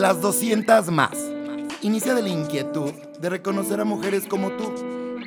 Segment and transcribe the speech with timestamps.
[0.00, 1.10] Las 200 más.
[1.82, 4.72] Inicia de la inquietud de reconocer a mujeres como tú.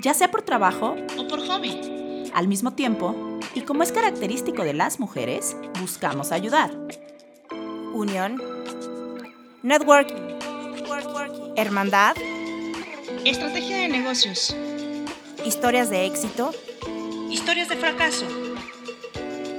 [0.02, 2.32] Ya sea por trabajo o por hobby.
[2.34, 3.16] Al mismo tiempo,
[3.54, 6.72] y como es característico de las mujeres, buscamos ayudar.
[7.94, 8.42] Unión.
[9.62, 10.40] Networking.
[11.56, 12.16] Hermandad.
[13.26, 14.56] Estrategia de negocios.
[15.46, 16.50] Historias de éxito.
[17.30, 18.26] Historias de fracaso.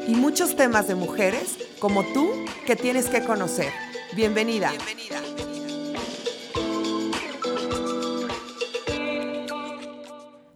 [0.09, 2.33] Y muchos temas de mujeres como tú
[2.67, 3.84] que tienes que conocer.
[4.15, 4.71] Bienvenida.
[4.71, 5.21] Bienvenida.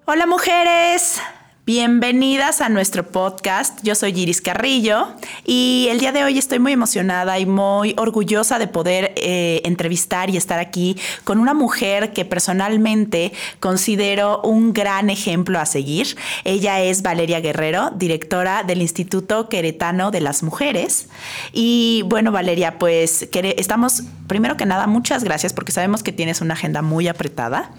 [0.06, 1.20] Hola mujeres,
[1.68, 3.80] Bienvenidas a nuestro podcast.
[3.82, 5.08] Yo soy Iris Carrillo
[5.44, 10.30] y el día de hoy estoy muy emocionada y muy orgullosa de poder eh, entrevistar
[10.30, 16.16] y estar aquí con una mujer que personalmente considero un gran ejemplo a seguir.
[16.44, 21.10] Ella es Valeria Guerrero, directora del Instituto Queretano de las Mujeres.
[21.52, 26.54] Y bueno, Valeria, pues estamos, primero que nada, muchas gracias porque sabemos que tienes una
[26.54, 27.72] agenda muy apretada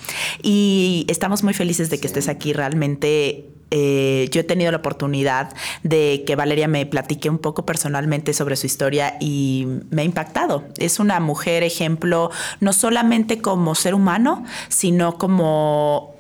[0.44, 5.54] y estamos muy felices de que estés aquí realmente eh, yo he tenido la oportunidad
[5.84, 10.64] de que Valeria me platique un poco personalmente sobre su historia y me ha impactado.
[10.78, 16.16] Es una mujer ejemplo no solamente como ser humano, sino como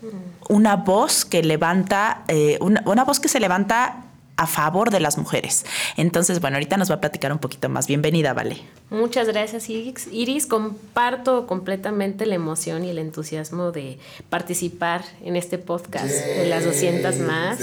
[0.47, 4.08] una voz que levanta, eh, una voz que se levanta
[4.39, 5.65] a favor de las mujeres.
[5.97, 7.87] Entonces, bueno, ahorita nos va a platicar un poquito más.
[7.87, 8.61] Bienvenida, Vale.
[8.89, 10.07] Muchas gracias, Iris.
[10.13, 16.63] Iris, comparto completamente la emoción y el entusiasmo de participar en este podcast de las
[16.63, 17.59] 200 más.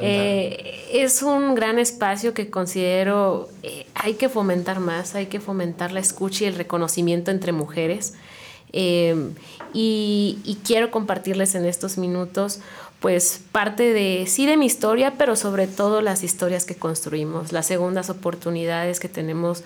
[0.00, 5.92] Eh, es un gran espacio que considero eh, hay que fomentar más, hay que fomentar
[5.92, 8.14] la escucha y el reconocimiento entre mujeres.
[8.72, 9.14] Eh,
[9.74, 12.60] y, y quiero compartirles en estos minutos
[13.00, 17.66] pues parte de, sí de mi historia, pero sobre todo las historias que construimos, las
[17.66, 19.62] segundas oportunidades que tenemos,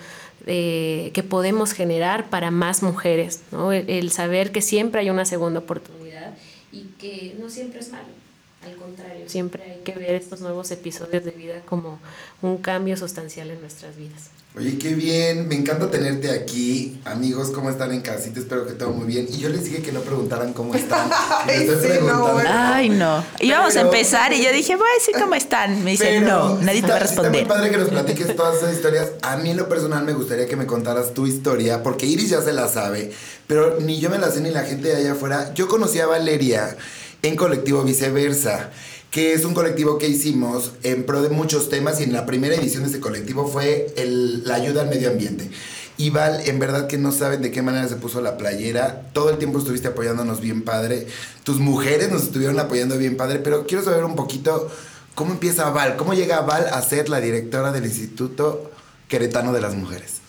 [0.47, 3.73] eh, que podemos generar para más mujeres, ¿no?
[3.73, 6.35] el, saber que siempre hay una segunda oportunidad
[6.73, 8.22] y que no siempre es malo.
[8.65, 11.99] Al contrario, siempre hay que ver estos nuevos episodios de vida como
[12.43, 14.31] un cambio sustancial en nuestras vidas.
[14.55, 17.01] Oye, qué bien, me encanta tenerte aquí.
[17.07, 18.39] Amigos, ¿cómo están en casita?
[18.39, 19.27] Espero que todo muy bien.
[19.31, 21.11] Y yo les dije que no preguntaran cómo están.
[21.47, 23.25] Ay, sí, no, Ay, no.
[23.41, 25.83] Íbamos a empezar y yo dije, voy a decir cómo están.
[25.83, 27.35] Me dicen, no, nadie te va a responder.
[27.43, 29.13] Está muy padre que nos platiques todas esas historias.
[29.23, 32.43] A mí en lo personal me gustaría que me contaras tu historia, porque Iris ya
[32.43, 33.11] se la sabe,
[33.47, 35.55] pero ni yo me la sé ni la gente de allá afuera.
[35.55, 36.77] Yo conocí a Valeria
[37.23, 38.71] en colectivo viceversa
[39.13, 42.55] que es un colectivo que hicimos en pro de muchos temas y en la primera
[42.55, 45.51] edición de ese colectivo fue la ayuda al medio ambiente.
[45.99, 49.03] Y Val, en verdad que no saben de qué manera se puso la playera.
[49.13, 51.07] Todo el tiempo estuviste apoyándonos bien padre.
[51.45, 53.39] Tus mujeres nos estuvieron apoyando bien padre.
[53.39, 54.71] Pero quiero saber un poquito
[55.15, 55.97] cómo empieza Val.
[55.97, 58.71] ¿Cómo llega Val a ser la directora del Instituto
[59.09, 60.23] Queretano de las Mujeres?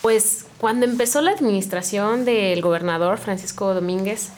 [0.00, 4.28] Pues cuando empezó la administración del gobernador Francisco Domínguez,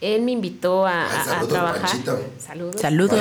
[0.00, 1.06] él me invitó a,
[1.48, 1.90] trabajar.
[2.38, 2.80] Saludos.
[2.80, 3.20] Saludos.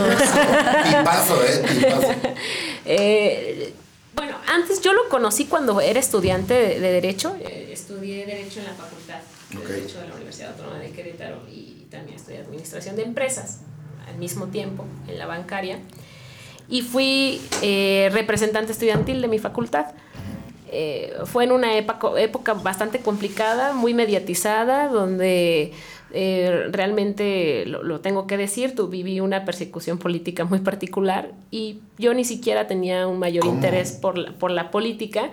[1.04, 2.36] paso, ¿eh?
[2.86, 3.74] eh,
[4.16, 7.36] bueno, antes yo lo conocí cuando era estudiante de, Derecho.
[7.42, 9.20] Eh, estudié Derecho en la Facultad
[9.50, 13.60] de Derecho de la Universidad Autónoma de Querétaro y también estudié Administración de Empresas
[14.08, 15.80] al mismo tiempo en la bancaria.
[16.70, 19.88] Y fui eh, representante estudiantil de mi facultad.
[21.26, 25.74] fue en una época, época bastante complicada, muy mediatizada, donde
[26.12, 32.14] eh, realmente lo, tengo que decir, tú viví una persecución política muy particular y yo
[32.14, 35.30] ni siquiera tenía un mayor interés por la, por la política.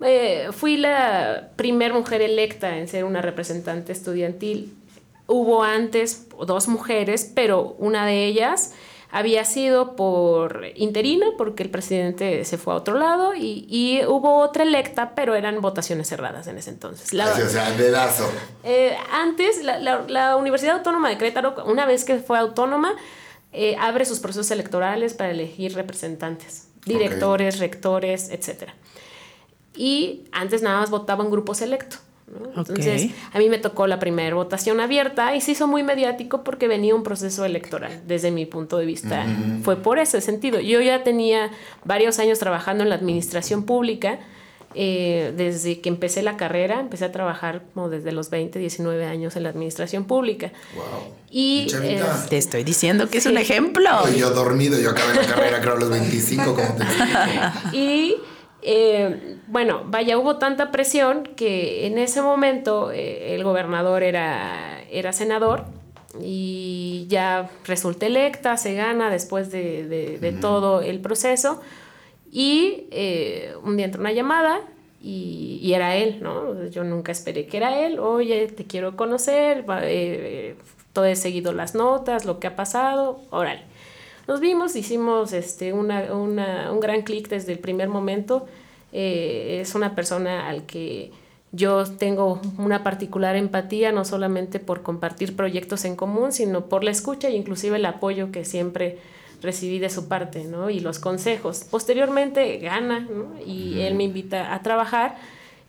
[0.00, 4.74] Eh, fui la primer mujer electa en ser una representante estudiantil.
[5.26, 8.74] Hubo antes dos mujeres, pero una de ellas
[9.10, 14.64] había sido por interina, porque el presidente se fue a otro lado, y, hubo otra
[14.64, 17.12] electa, pero eran votaciones cerradas en ese entonces.
[17.12, 18.30] La, o sea, dedazo.
[18.64, 22.94] Eh, antes, la, Universidad Autónoma de Querétaro, una vez que fue autónoma,
[23.52, 28.70] eh, abre sus procesos electorales para elegir representantes, directores, rectores, etc.
[29.74, 31.96] Y antes nada más votaba un grupo selecto.
[32.56, 36.68] Entonces, a mí me tocó la primera votación abierta y se hizo muy mediático porque
[36.68, 39.26] venía un proceso electoral, desde mi punto de vista.
[39.62, 40.60] Fue por ese sentido.
[40.60, 41.50] Yo ya tenía
[41.84, 44.18] varios años trabajando en la administración pública.
[44.74, 49.34] Eh, desde que empecé la carrera, empecé a trabajar como desde los 20, 19 años
[49.34, 50.52] en la administración pública.
[50.74, 50.84] Wow.
[51.30, 53.88] Y eh, te estoy diciendo que es un ejemplo.
[54.14, 56.84] Yo dormido, yo acabé la carrera creo a los 25, como te
[57.76, 58.16] Y
[58.70, 65.12] eh, bueno, vaya, hubo tanta presión que en ese momento eh, el gobernador era, era
[65.14, 65.64] senador
[66.20, 71.60] y ya resulta electa, se gana después de, todo el proceso
[72.30, 74.60] y eh, un día entra una llamada
[75.02, 76.66] y, y era él, ¿no?
[76.68, 80.56] Yo nunca esperé que era él, oye, te quiero conocer, va- eh,
[80.92, 83.62] todo he seguido las notas, lo que ha pasado, órale.
[84.28, 88.46] Nos vimos, hicimos este, una, una- un gran clic desde el primer momento.
[88.92, 91.10] Eh, es una persona al que
[91.50, 96.90] yo tengo una particular empatía, no solamente por compartir proyectos en común, sino por la
[96.90, 98.98] escucha e inclusive el apoyo que siempre
[99.40, 100.68] recibí de su parte, ¿no?
[100.68, 101.64] Y los consejos.
[101.70, 103.28] Posteriormente gana, ¿no?
[103.46, 105.16] Y él me invita a trabajar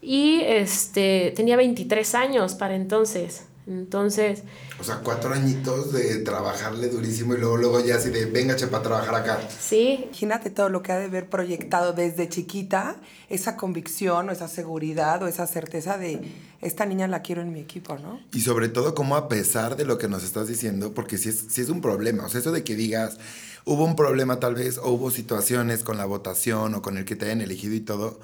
[0.02, 3.46] y este, tenía 23 años para entonces.
[3.70, 4.42] Entonces,
[4.80, 8.78] O sea, cuatro añitos de trabajarle durísimo y luego, luego ya así de, venga, chepa,
[8.80, 9.40] a trabajar acá.
[9.60, 12.96] sí, Imagínate todo lo que ha de haber proyectado desde chiquita,
[13.30, 16.20] esa convicción o esa seguridad o esa certeza de
[16.62, 18.20] esta niña la quiero en mi equipo, ¿no?
[18.34, 21.46] Y sobre todo, como a pesar de lo que nos estás diciendo, porque si es,
[21.50, 23.18] sí es un problema, o sea, eso de que digas,
[23.66, 27.16] hubo un problema tal vez, o hubo situaciones con la votación o con el que
[27.16, 28.20] te hayan elegido y todo,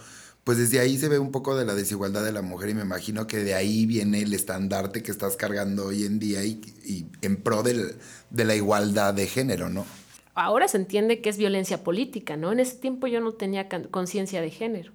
[0.45, 2.83] pues desde ahí se ve un poco de la desigualdad de la mujer y me
[2.83, 7.07] imagino que de ahí viene el estandarte que estás cargando hoy en día y, y
[7.21, 7.95] en pro del-
[8.29, 9.85] de la igualdad de género, ¿no?
[10.37, 12.51] ahora se entiende que es violencia política, ¿no?
[12.51, 14.91] En ese tiempo yo no tenía conciencia de género,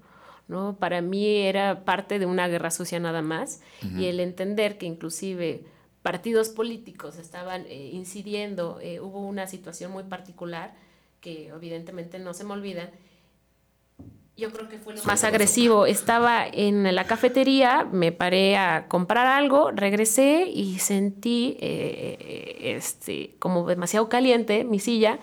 [0.48, 0.76] ¿no?
[0.78, 3.60] Para mí era parte de una guerra sucia nada más
[3.98, 5.64] y el entender que inclusive
[6.02, 10.74] partidos políticos estaban eh, incidiendo, eh, hubo una situación muy particular
[11.22, 12.90] que evidentemente no se me olvida.
[14.40, 15.84] Yo creo que fue lo más agresivo.
[15.84, 23.66] Estaba en la cafetería, me paré a comprar algo, regresé y sentí eh, este, como
[23.66, 25.18] demasiado caliente mi silla.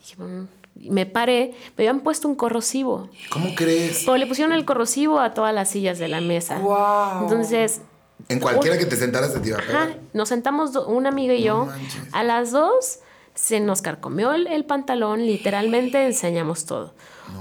[0.00, 0.46] Dije, "Mm",
[0.80, 3.08] y me paré, me habían puesto un corrosivo.
[3.30, 4.02] ¿Cómo crees?
[4.04, 6.58] Pero le pusieron el corrosivo a todas las sillas de la mesa.
[6.58, 7.22] ¡Guau!
[7.22, 7.80] Entonces,
[8.28, 9.98] En cualquiera que te sentaras te iba a Ajá, pegar.
[10.12, 11.66] nos sentamos do- una amiga y yo.
[11.66, 12.02] manches.
[12.12, 12.98] a las dos
[13.34, 16.92] se nos carcomió el, el pantalón, literalmente enseñamos todo.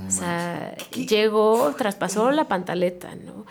[0.07, 3.45] O sea, llegó, traspasó la pantaleta, ¿no?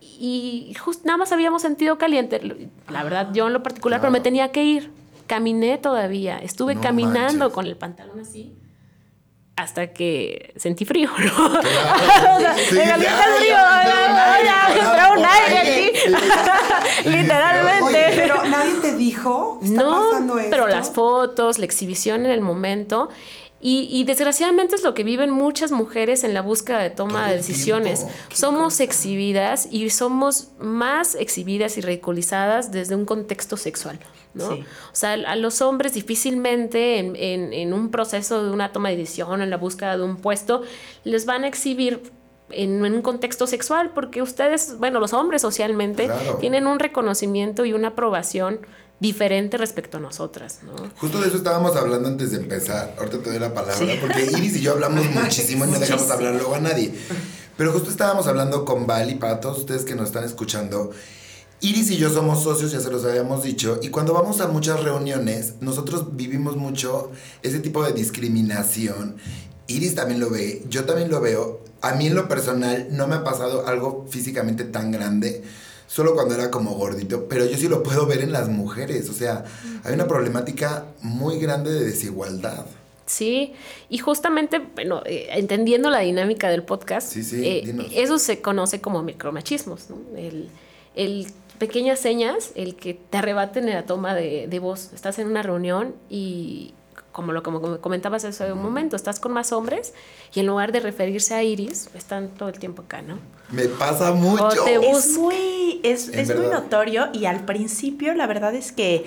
[0.00, 2.40] Y, y just- nada más habíamos sentido caliente.
[2.88, 4.90] La verdad, yo en lo particular, pero me tenía que ir.
[5.26, 7.52] Caminé todavía, estuve No caminando manches.
[7.54, 8.56] con el pantalón así.
[9.56, 11.60] Hasta que sentí frío, ¿no?
[11.60, 11.60] Claro.
[12.36, 15.58] O sea, Sí, me calienta el frío, ya, ya, ya, ya, ya, entró un aire
[15.58, 17.08] aquí.
[17.08, 17.82] Literalmente.
[17.84, 20.50] Oye, pero nadie te dijo, está No, pasando esto.
[20.50, 23.08] pero las fotos, la exhibición en el momento.
[23.58, 27.36] Y, y desgraciadamente es lo que viven muchas mujeres en la búsqueda de toma de
[27.36, 28.00] decisiones.
[28.00, 28.14] tiempo.
[28.34, 33.98] Somos exhibidas y somos más exhibidas y ridiculizadas desde un contexto sexual.
[34.34, 34.52] ¿no?
[34.52, 34.60] Sí.
[34.92, 38.96] O sea, a los hombres difícilmente en, en- en un proceso de una toma de
[38.98, 40.62] decisión, en la búsqueda de un puesto,
[41.04, 42.12] les van a exhibir
[42.50, 46.36] en, en un contexto sexual, porque ustedes, bueno, los hombres socialmente, Claro.
[46.36, 48.60] tienen un reconocimiento y una aprobación
[49.00, 50.74] diferente respecto a nosotras, ¿no?
[50.96, 52.94] Justo de eso estábamos hablando antes de empezar.
[52.98, 56.34] Ahorita te doy la palabra, porque Iris y yo hablamos muchísimo y no dejamos hablar
[56.34, 56.94] luego a nadie.
[57.56, 60.90] Pero justo estábamos hablando con Val y para todos ustedes que nos están escuchando.
[61.60, 64.82] Iris y yo somos socios, ya se los habíamos dicho, y cuando vamos a muchas
[64.82, 67.10] reuniones, nosotros vivimos mucho
[67.42, 69.16] ese tipo de discriminación.
[69.66, 71.60] Iris también lo ve, yo también lo veo.
[71.80, 75.42] A mí en lo personal no me ha pasado algo físicamente tan grande,
[75.86, 79.08] solo cuando era como gordito, pero yo sí lo puedo ver en las mujeres.
[79.08, 79.44] O sea,
[79.84, 82.66] hay una problemática muy grande de desigualdad.
[83.06, 83.54] Sí,
[83.88, 88.80] y justamente, bueno, eh, entendiendo la dinámica del podcast, Sí, sí, eh, eso se conoce
[88.80, 89.96] como micromachismos, ¿no?
[90.16, 90.48] El,
[90.96, 94.90] el pequeñas señas, el que te arrebaten en la toma de, de voz.
[94.92, 96.74] Estás en una reunión y,
[97.16, 99.94] como lo como comentabas hace un momento, estás con más hombres
[100.34, 103.18] y en lugar de referirse a Iris, están todo el tiempo acá, ¿no?
[103.50, 104.44] Me pasa mucho.
[104.44, 109.06] O te Es muy, es, es muy notorio y al principio la verdad es que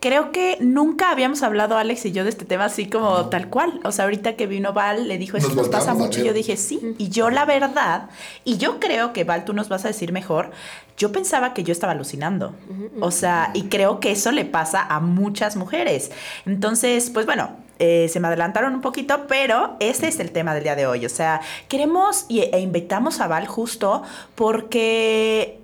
[0.00, 3.80] creo que nunca habíamos hablado Alex y yo de este tema así como tal cual.
[3.84, 6.32] O sea, ahorita que vino Val le dijo, eso Nos nos pasa mucho y yo
[6.32, 6.94] dije, sí.
[6.98, 8.10] Y yo la verdad,
[8.44, 10.50] y yo creo que Val, tú nos vas a decir mejor,
[10.96, 12.54] yo pensaba que yo estaba alucinando.
[13.00, 16.10] O sea, y creo que eso le pasa a muchas mujeres.
[16.46, 17.50] Entonces, pues bueno,
[17.80, 21.06] eh, se me adelantaron un poquito, pero ese es el tema del día de hoy.
[21.06, 24.02] O sea, queremos y- e invitamos a Val justo
[24.34, 25.57] porque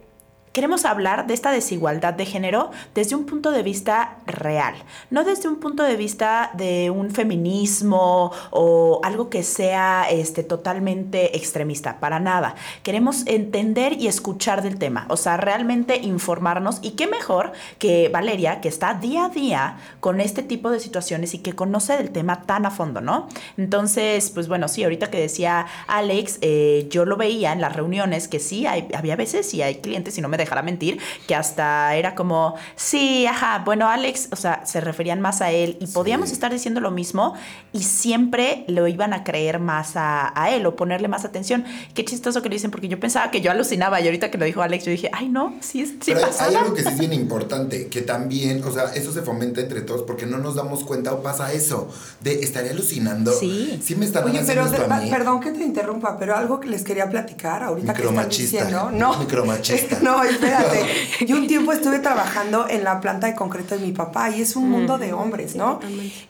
[0.55, 4.77] queremos hablar de esta desigualdad de género desde un punto de vista real,
[5.11, 11.37] no desde un punto de vista de un feminismo o algo que sea este, totalmente
[11.37, 12.55] extremista, para nada.
[12.85, 18.61] Queremos entender y escuchar del tema, o sea, realmente informarnos y qué mejor que Valeria,
[18.61, 22.43] que está día a día con este tipo de situaciones y que conoce del tema
[22.43, 23.29] tan a fondo, ¿no?
[23.57, 28.29] Entonces, pues bueno, sí, ahorita que decía Alex, eh, yo lo veía en las reuniones
[28.29, 31.95] que sí, hay, había veces y hay clientes, y no me dejará mentir, que hasta
[31.97, 36.31] era como, sí, ajá, bueno, Alex, o sea, se referían más a él y podíamos
[36.31, 37.35] estar diciendo lo mismo
[37.73, 41.65] y siempre lo iban a creer más a, a él o ponerle más atención.
[41.95, 44.45] Qué chistoso que lo dicen, porque yo pensaba que yo alucinaba y ahorita que lo
[44.45, 46.99] dijo Alex, yo dije, ay, no, sí, es- sí Pero hay- algo que sí es
[46.99, 50.85] bien importante, que también, o sea, eso se fomenta entre todos porque no nos damos
[50.85, 51.89] cuenta o pasa eso,
[52.21, 53.33] de estaré alucinando.
[53.33, 53.81] Sí.
[53.83, 55.11] Sí me están Oye, haciendo pero esto de- a mí.
[55.11, 58.91] perdón que te interrumpa, pero algo que les quería platicar ahorita que están diciendo.
[58.93, 59.17] No.
[59.19, 59.99] Micromachista.
[60.03, 60.85] no, espérate.
[61.27, 64.57] Yo un tiempo estuve trabajando en la planta de concreto de mi papá y es
[64.57, 65.81] un mundo de hombres, ¿no?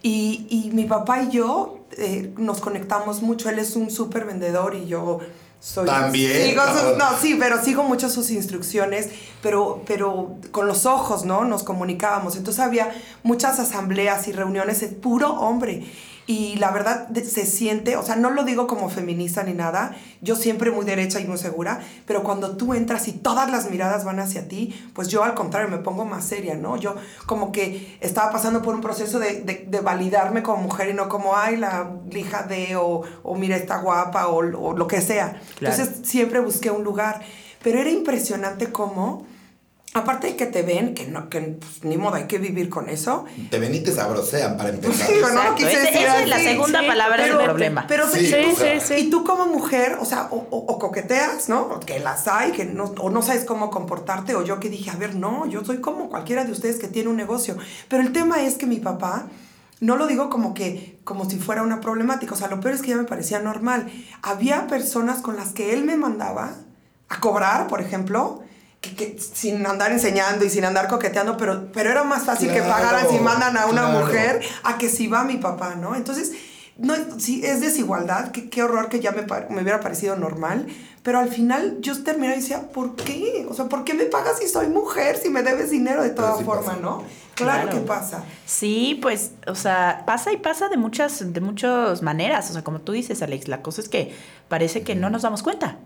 [0.02, 3.48] Y, y mi papá y yo eh, nos conectamos mucho.
[3.50, 5.20] Él es un súper vendedor y yo
[5.60, 5.86] soy.
[5.86, 9.08] También, sigo sus- no, sí, pero sigo mucho sus instrucciones,
[9.42, 11.44] pero, pero con los ojos, ¿no?
[11.44, 12.36] Nos comunicábamos.
[12.36, 12.92] Entonces había
[13.22, 15.84] muchas asambleas y reuniones de puro hombre.
[16.26, 20.36] Y la verdad se siente, o sea, no lo digo como feminista ni nada, yo
[20.36, 24.18] siempre muy derecha y muy segura, pero cuando tú entras y todas las miradas van
[24.20, 26.78] hacia ti, pues yo al contrario me pongo más seria, ¿no?
[26.78, 26.94] Yo
[27.26, 31.10] como que estaba pasando por un proceso de, de- de validarme como mujer y no
[31.10, 35.38] como, ay, la hija de, o, o mira, está guapa, o, o lo que sea.
[35.58, 35.74] Claro.
[35.76, 37.20] Entonces siempre busqué un lugar,
[37.62, 39.26] pero era impresionante cómo,
[39.96, 42.88] aparte de que te ven, que no, que pues, ni modo hay que vivir con
[42.88, 45.06] eso, Te ven y te sabrosean para empezar.
[45.06, 47.46] Sí, bueno, no Exacto, quise ese- decir esa es la segunda Sí, palabra pero, del
[47.46, 47.84] problema.
[47.86, 49.00] Pero Sí, sí, o sea, sí, sí.
[49.06, 51.78] Y tú como mujer, o sea, o, o- o coqueteas, ¿no?
[51.80, 54.96] Que las hay, que no, o no sabes cómo comportarte, o yo que dije, a
[54.96, 57.56] ver, no, yo soy como cualquiera de ustedes que tiene un negocio.
[57.88, 59.26] Pero el tema es que mi papá,
[59.80, 62.82] no lo digo como que, como si fuera una problemática, o sea, lo peor es
[62.82, 63.92] que ya me parecía normal.
[64.22, 66.52] Había personas con las que él me mandaba
[67.08, 68.40] a cobrar, por ejemplo,
[68.84, 72.60] que, que sin andar enseñando y sin andar coqueteando, pero, pero era más fácil que
[72.60, 74.00] pagaran si mandan a una claro.
[74.00, 75.94] mujer a que si va mi papá, ¿no?
[75.94, 76.32] Entonces,
[76.76, 80.66] no, sí, es desigualdad, qué, qué horror que ya me, me hubiera parecido normal,
[81.02, 83.46] pero al final yo terminaba y decía, ¿por qué?
[83.48, 86.36] O sea, ¿por qué me pagas si soy mujer, si me debes dinero de toda
[86.36, 86.78] sí forma, pasa.
[86.80, 87.04] ¿no?
[87.34, 87.70] Claro, Claro.
[87.70, 88.24] que pasa.
[88.46, 92.48] Sí, pues, o sea, pasa y pasa de muchas, de muchas maneras.
[92.50, 94.14] O sea, como tú dices, Alex, la cosa es que
[94.48, 95.78] parece que no nos damos cuenta.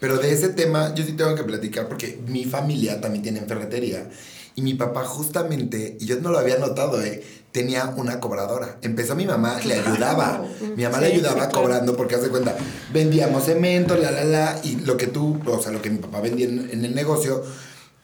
[0.00, 4.08] Pero de ese tema yo sí tengo que platicar porque mi familia también tiene ferretería
[4.56, 8.78] y mi papá justamente, y yo no lo había notado, eh, tenía una cobradora.
[8.82, 10.44] Empezó mi mamá, le ayudaba.
[10.76, 11.52] Mi mamá le Sí, ayudaba sí, claro.
[11.62, 12.56] cobrando porque hace cuenta,
[12.92, 16.20] vendíamos cemento, la, la, la, y lo que tú, o sea, lo que mi papá
[16.20, 17.42] vendía en, en el negocio,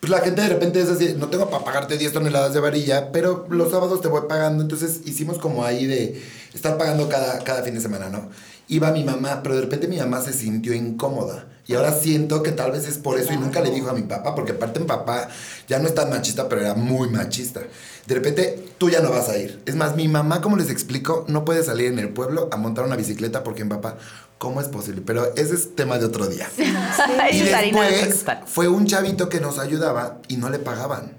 [0.00, 3.12] pues la gente de repente es así, no tengo para pagarte 10 toneladas de varilla,
[3.12, 4.62] pero los sábados te voy pagando.
[4.62, 6.20] Entonces hicimos como ahí de
[6.54, 8.28] estar pagando cada, cada fin de semana, ¿no?
[8.66, 11.46] Iba mi mamá, pero de repente mi mamá se sintió incómoda.
[11.70, 14.02] Y ahora siento que tal vez es por eso y nunca le dijo a mi
[14.02, 15.28] papá, porque aparte mi papá
[15.68, 17.60] ya no es tan machista, pero era muy machista.
[18.08, 19.62] De repente tú ya no vas a ir.
[19.66, 22.84] Es más, mi mamá, como les explico, no puede salir en el pueblo a montar
[22.84, 23.98] una bicicleta porque mi papá,
[24.38, 25.00] ¿cómo es posible?
[25.06, 26.48] Pero ese es tema de otro día.
[26.58, 28.42] Después costal.
[28.46, 31.12] fue un chavito que nos ayudaba y no le pagaban.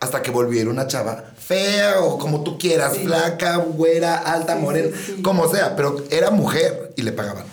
[0.00, 4.96] Hasta que volviera una chava fea o como tú quieras, flaca, güera, alta, Sí, morena,
[4.96, 5.22] sí, sí.
[5.22, 7.44] como sea, pero era mujer y le pagaban.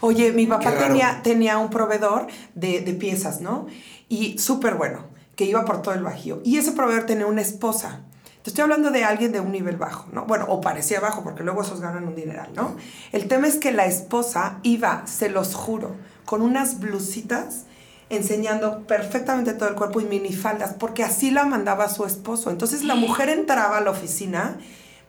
[0.00, 3.66] Oye, mi papá tenía, tenía un proveedor de, de piezas, ¿no?
[4.08, 6.40] Y súper bueno, que iba por todo el Bajío.
[6.44, 8.02] Y ese proveedor tenía una esposa.
[8.42, 10.24] Te estoy hablando de alguien de un nivel bajo, ¿no?
[10.24, 12.76] Bueno, o parecía bajo, porque luego esos ganan un dineral, ¿no?
[13.10, 17.64] El tema es que la esposa iba, se los juro, con unas blusitas
[18.08, 22.50] enseñando perfectamente todo el cuerpo y minifaldas, porque así la mandaba su esposo.
[22.50, 24.58] Entonces la mujer entraba a la oficina,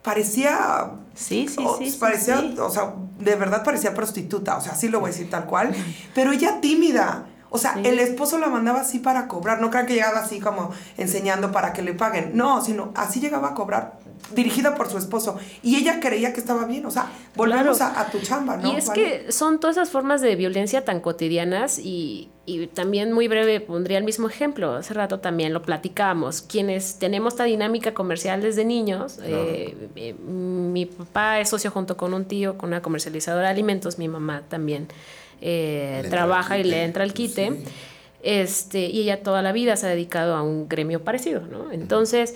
[0.01, 2.56] parecía Sí, sí, sí, parecía, sí.
[2.60, 5.75] o sea, de verdad parecía prostituta, o sea, así lo voy a decir tal cual,
[6.13, 7.25] pero ella tímida.
[7.50, 10.70] O sea, el esposo la mandaba así para cobrar, no crean que llegaba así como
[10.98, 13.98] enseñando para que le paguen, no, sino así llegaba a cobrar,
[14.36, 15.38] dirigida por su esposo.
[15.63, 17.95] Y ella creía que estaba bien, o sea, volvemos Claro.
[17.97, 18.71] a, a tu chamba, ¿no?
[18.71, 19.24] Y es Vale.
[19.25, 23.97] que son todas esas formas de violencia tan cotidianas y, y también muy breve pondría
[23.97, 24.74] el mismo ejemplo.
[24.74, 26.41] Hace rato también lo platicábamos.
[26.41, 32.13] Quienes tenemos esta dinámica comercial desde niños, eh, eh, mi papá es socio junto con
[32.13, 34.88] un tío con una comercializadora de alimentos, mi mamá también
[35.41, 37.51] eh, trabaja y le entra pues quite.
[37.51, 37.63] sí.
[38.24, 41.71] Este, y ella toda la vida se ha dedicado a un gremio parecido, ¿no?
[41.71, 42.36] Entonces,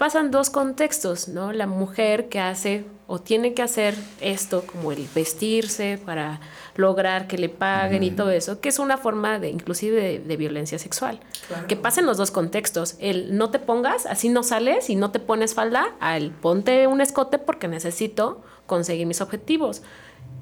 [0.00, 1.52] pasan dos contextos, ¿no?
[1.52, 6.40] La mujer que hace o tiene que hacer esto, como el vestirse para
[6.74, 10.36] lograr que le paguen y todo eso, que es una forma de, inclusive, de, de
[10.38, 11.20] violencia sexual.
[11.48, 11.66] Claro.
[11.66, 12.94] Que pasen los dos contextos.
[12.98, 17.02] El no te pongas, así no sales y no te pones falda, al ponte un
[17.02, 19.82] escote porque necesito conseguir mis objetivos.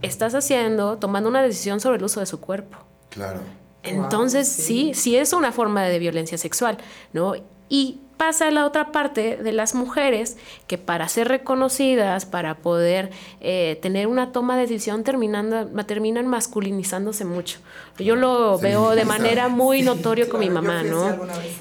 [0.03, 2.79] Estás haciendo, tomando una decisión sobre el uso de su cuerpo.
[3.11, 3.41] Claro.
[3.83, 4.93] Entonces, sí.
[4.95, 4.95] sí.
[4.95, 6.79] sí, es una forma de violencia sexual,
[7.13, 7.35] ¿no?
[7.69, 13.11] Y pasa la otra parte de las mujeres que para ser reconocidas, para poder
[13.41, 17.61] eh, tener una toma de decisión, terminando, terminan masculinizándose mucho.
[17.99, 21.17] Yo lo veo de manera muy notorio con mi mamá, ¿no?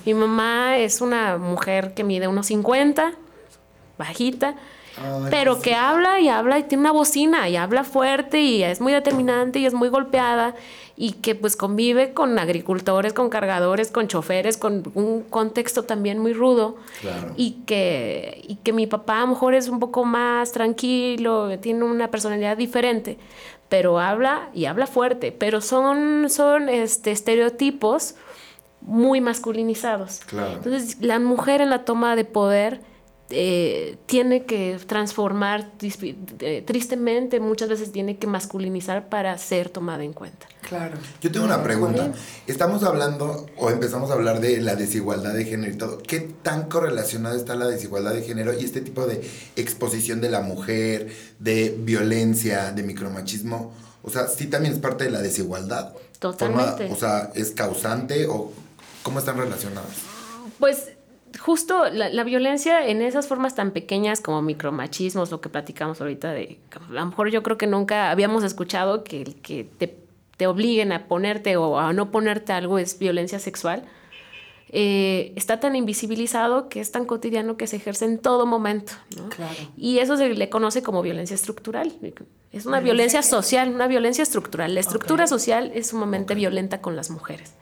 [0.06, 3.14] Mi mamá es una mujer que mide unos 50,
[3.98, 4.56] bajita,
[5.30, 8.94] pero que habla y habla y tiene una bocina y habla fuerte y es muy
[8.94, 10.56] determinante y es muy golpeada
[10.96, 16.34] y que pues convive con agricultores, con cargadores, con choferes, con un contexto también muy
[16.34, 16.76] rudo
[17.36, 21.84] y, que, y que mi papá a lo mejor es un poco más tranquilo, tiene
[21.84, 23.20] una personalidad diferente,
[23.70, 28.16] pero habla y habla fuerte, pero son, son este, estereotipos
[28.82, 30.22] muy masculinizados.
[30.32, 32.82] Entonces la mujer en la toma de poder
[33.30, 40.14] eh, tiene que transformar, eh, tristemente muchas veces tiene que masculinizar para ser tomada en
[40.14, 40.48] cuenta.
[40.62, 40.98] Claro.
[41.22, 42.14] Yo tengo una pregunta.
[42.46, 45.98] Estamos hablando o empezamos a hablar de la desigualdad de género y todo.
[45.98, 49.22] ¿Qué tan correlacionada está la desigualdad de género y este tipo de
[49.58, 53.74] exposición de la mujer, de violencia, de micromachismo?
[54.04, 55.94] O sea, sí también es parte de la desigualdad.
[56.20, 56.92] Totalmente.
[56.92, 58.52] o sea, ¿es causante o
[59.04, 59.92] cómo están relacionadas?
[60.60, 60.97] Pues
[61.40, 66.60] justo la, violencia en esas formas tan pequeñas como micromachismos, lo que platicamos ahorita de,
[66.72, 69.98] a lo mejor yo creo que nunca habíamos escuchado que, que te,
[70.38, 73.84] te obliguen a ponerte o a no ponerte algo es violencia sexual.
[74.70, 78.94] Eh, está tan invisibilizado que es tan cotidiano que se ejerce en todo momento.
[79.78, 81.94] Y eso se le conoce como violencia estructural.
[82.52, 84.74] Es una violencia, social, una violencia estructural.
[84.74, 87.54] La estructura social es sumamente violenta con las mujeres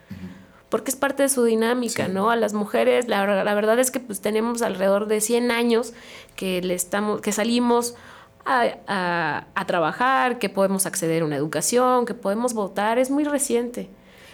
[0.75, 2.29] porque es parte de su dinámica, ¿no?
[2.29, 5.93] A las mujeres, la, verdad es que pues tenemos alrededor de 100 años
[6.35, 7.95] que, le estamos, que salimos
[8.43, 13.89] a, a, trabajar, que podemos acceder a una educación, que podemos votar, es muy reciente.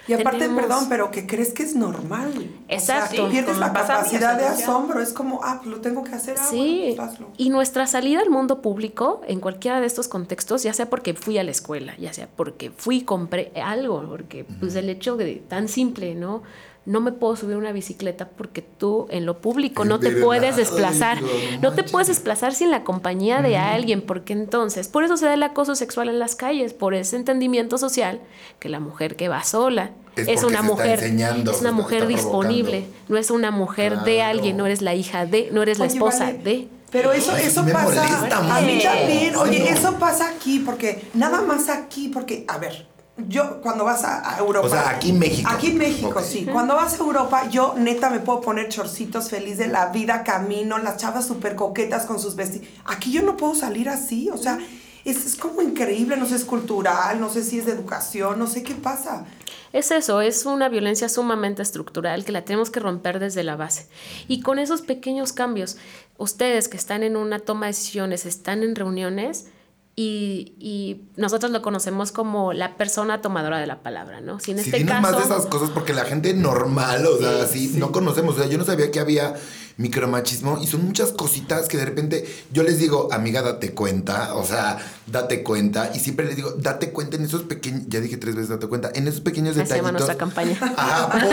[0.08, 2.50] Y aparte, perdón, pero que crees que es normal.
[2.68, 3.28] Exacto.
[3.28, 5.00] pierdes la capacidad de asombro.
[5.00, 6.36] Es como, ah, pues lo tengo que hacer.
[6.38, 6.94] Ah, sí.
[6.96, 11.14] Pues y nuestra salida al mundo público, en cualquiera de estos contextos, ya sea porque
[11.14, 15.16] fui a la escuela, ya sea porque fui y compré algo, porque pues el hecho
[15.16, 16.42] de tan simple, ¿no?
[16.84, 21.18] No me puedo subir una bicicleta porque tú en lo público no te puedes desplazar.
[21.60, 25.34] no, te puedes desplazar sin la compañía de alguien, porque entonces, por eso se da
[25.34, 28.20] el acoso sexual en las calles, por ese entendimiento social
[28.58, 33.30] que la mujer que va sola es, una mujer, es una mujer disponible, no es
[33.30, 36.68] una mujer de alguien, no eres la hija de, no eres la esposa de.
[36.90, 38.28] Pero eso, eso pasa.
[38.56, 39.34] a mí también.
[39.36, 44.38] Oye, eso pasa aquí, porque nada más aquí, porque, a ver, yo cuando vas a,
[44.38, 44.66] Europa.
[44.66, 45.48] O sea, aquí en México.
[45.52, 46.46] Aquí en México, sí.
[46.46, 50.78] Cuando vas a Europa, yo neta me puedo poner chorcitos feliz de la vida, camino,
[50.78, 52.68] las chavas súper coquetas con sus vestidos.
[52.84, 54.58] Aquí yo no puedo salir así, o sea,
[55.04, 58.46] es, es, como increíble, no sé, es cultural, no sé si es de educación, no
[58.46, 59.26] sé qué pasa.
[59.72, 63.88] Es eso, es una violencia sumamente estructural que la tenemos que romper desde la base.
[64.28, 65.78] Y con esos pequeños cambios,
[66.18, 69.46] ustedes que están en una toma de decisiones, están en reuniones,
[69.94, 74.40] y, y, nosotros lo conocemos como la persona tomadora de la palabra, ¿no?
[74.40, 75.02] Si en este caso...
[75.02, 78.36] más de esas cosas porque la gente normal, o sea, así, no conocemos.
[78.36, 79.34] O sea, yo no sabía que había
[79.76, 84.46] micromachismo y son muchas cositas que de repente yo les digo, amiga, date cuenta, o
[84.46, 85.90] sea, date cuenta.
[85.94, 88.90] Y siempre les digo, date cuenta en esos pequeños, ya dije tres veces, date cuenta,
[88.94, 89.72] en esos pequeños detalles.
[89.72, 90.56] Se llama nuestra campaña.
[90.58, 91.26] Ajá, porque,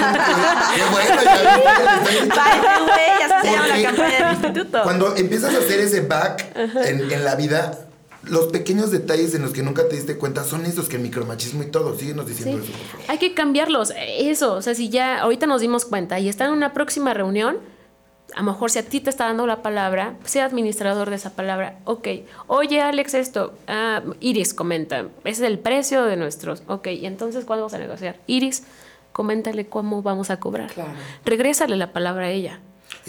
[0.91, 1.37] bueno, ya,
[3.41, 4.83] se llama la campaña del instituto.
[4.83, 7.88] Cuando empiezas a hacer ese back en, en la vida
[8.29, 11.63] los pequeños detalles en los que nunca te diste cuenta son esos que el micromachismo
[11.63, 11.97] y todo.
[11.97, 12.71] Síguenos diciendo eso,
[13.07, 13.93] Hay que cambiarlos.
[13.97, 17.57] Eso, o sea, si ya ahorita nos dimos cuenta y está en una próxima reunión,
[18.35, 21.31] a lo mejor si a ti te está dando la palabra, sea administrador de esa
[21.31, 21.79] palabra.
[21.85, 22.07] Ok,
[22.47, 26.63] oye Alex, esto, ah, Iris comenta, ese es el precio de nuestros.
[26.67, 28.17] Ok, y entonces, ¿cuándo vamos a negociar?
[28.27, 28.63] Iris,
[29.11, 30.71] coméntale cómo vamos a cobrar.
[30.71, 30.91] Claro.
[31.25, 32.59] Regrésale la palabra a ella.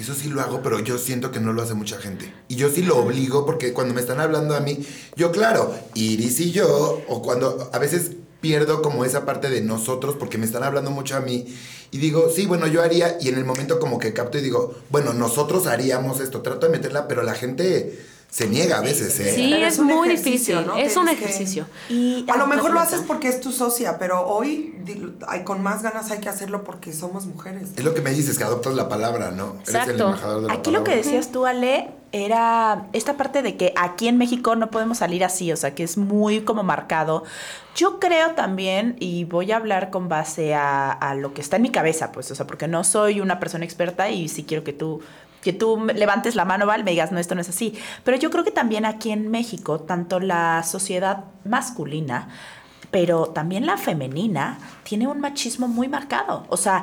[0.00, 2.32] Eso sí lo hago, pero yo siento que no lo hace mucha gente.
[2.48, 4.78] Y yo sí lo obligo porque cuando me están hablando a mí,
[5.14, 10.16] yo claro, Iris y yo, o cuando a veces pierdo como esa parte de nosotros
[10.18, 11.54] porque me están hablando mucho a mí
[11.90, 14.74] y digo, sí, bueno, yo haría y en el momento como que capto y digo,
[14.88, 19.32] bueno, nosotros haríamos esto, trato de meterla, pero la gente se niega a veces, ¿eh?
[19.34, 20.76] Sí, es, muy difícil, ¿no?
[20.76, 21.66] es un ejercicio.
[21.88, 24.76] Y a lo mejor lo haces porque es tu socia, pero hoy
[25.26, 27.70] hay, con más ganas hay que hacerlo porque somos mujeres.
[27.76, 29.56] Es lo que me dices, que adoptas la palabra, ¿no?
[29.58, 29.78] Exacto.
[29.78, 33.56] Eres el embajador de la aquí lo que decías tú, Ale, era esta parte de
[33.56, 37.24] que aquí en México no podemos salir así, o sea, que es muy como marcado.
[37.74, 41.62] Yo creo también, y voy a hablar con base a, a lo que está en
[41.62, 44.72] mi cabeza, pues, o sea, porque no soy una persona experta y sí quiero que
[44.72, 45.00] tú
[45.42, 47.78] que tú levantes la mano, Val, me digas, no, esto no es así.
[48.04, 52.28] Pero yo creo que también aquí en México, tanto la sociedad masculina
[52.90, 54.58] pero también la femenina
[54.90, 56.44] tiene un machismo muy marcado.
[56.48, 56.82] O sea,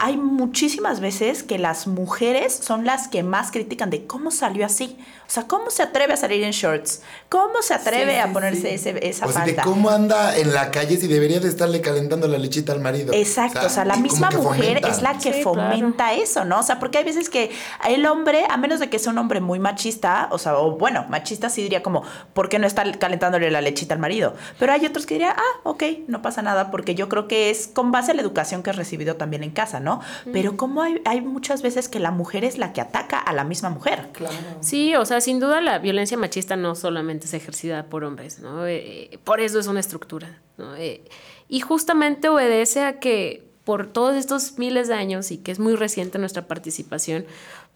[0.00, 4.98] hay muchísimas veces que las mujeres son las que más critican de cómo salió así.
[5.28, 7.02] O sea, ¿cómo se atreve a salir en shorts?
[7.28, 8.88] ¿Cómo se atreve Sí, a ponerse sí.
[8.88, 9.62] ese- esa O sea, de falda?
[9.62, 13.12] cómo anda en la calle si debería de estarle calentando la lechita al marido.
[13.14, 14.88] Exacto, o sea, la y como misma mujer fomenta.
[14.88, 16.58] es la que Sí, fomenta eso, ¿no?
[16.58, 17.52] O sea, porque hay veces que
[17.88, 21.06] el hombre, a menos de que sea un hombre muy machista, o sea, o bueno,
[21.08, 24.34] machista sí diría como, ¿por qué no está calentándole la lechita al marido?
[24.58, 27.68] Pero hay otros que dirían, ah, ok, no pasa nada, porque yo creo que es
[27.68, 30.00] con base a la educación que has recibido también en casa, ¿no?
[30.32, 33.44] Pero como hay, hay muchas veces que la mujer es la que ataca a la
[33.44, 34.08] misma mujer.
[34.12, 34.36] Claro.
[34.60, 38.66] Sí, o sea, sin duda la violencia machista no solamente es ejercida por hombres, ¿no?
[38.66, 40.76] Eh, por eso es una estructura, ¿no?
[40.76, 41.02] Eh,
[41.48, 45.74] y justamente obedece a que por todos estos miles de años y que es muy
[45.74, 47.24] reciente nuestra participación,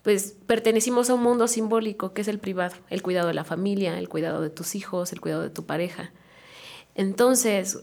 [0.02, 3.98] pues pertenecimos a un mundo simbólico que es el privado, el cuidado de la familia,
[3.98, 6.12] el cuidado de tus hijos, el cuidado de tu pareja.
[6.94, 7.80] Entonces,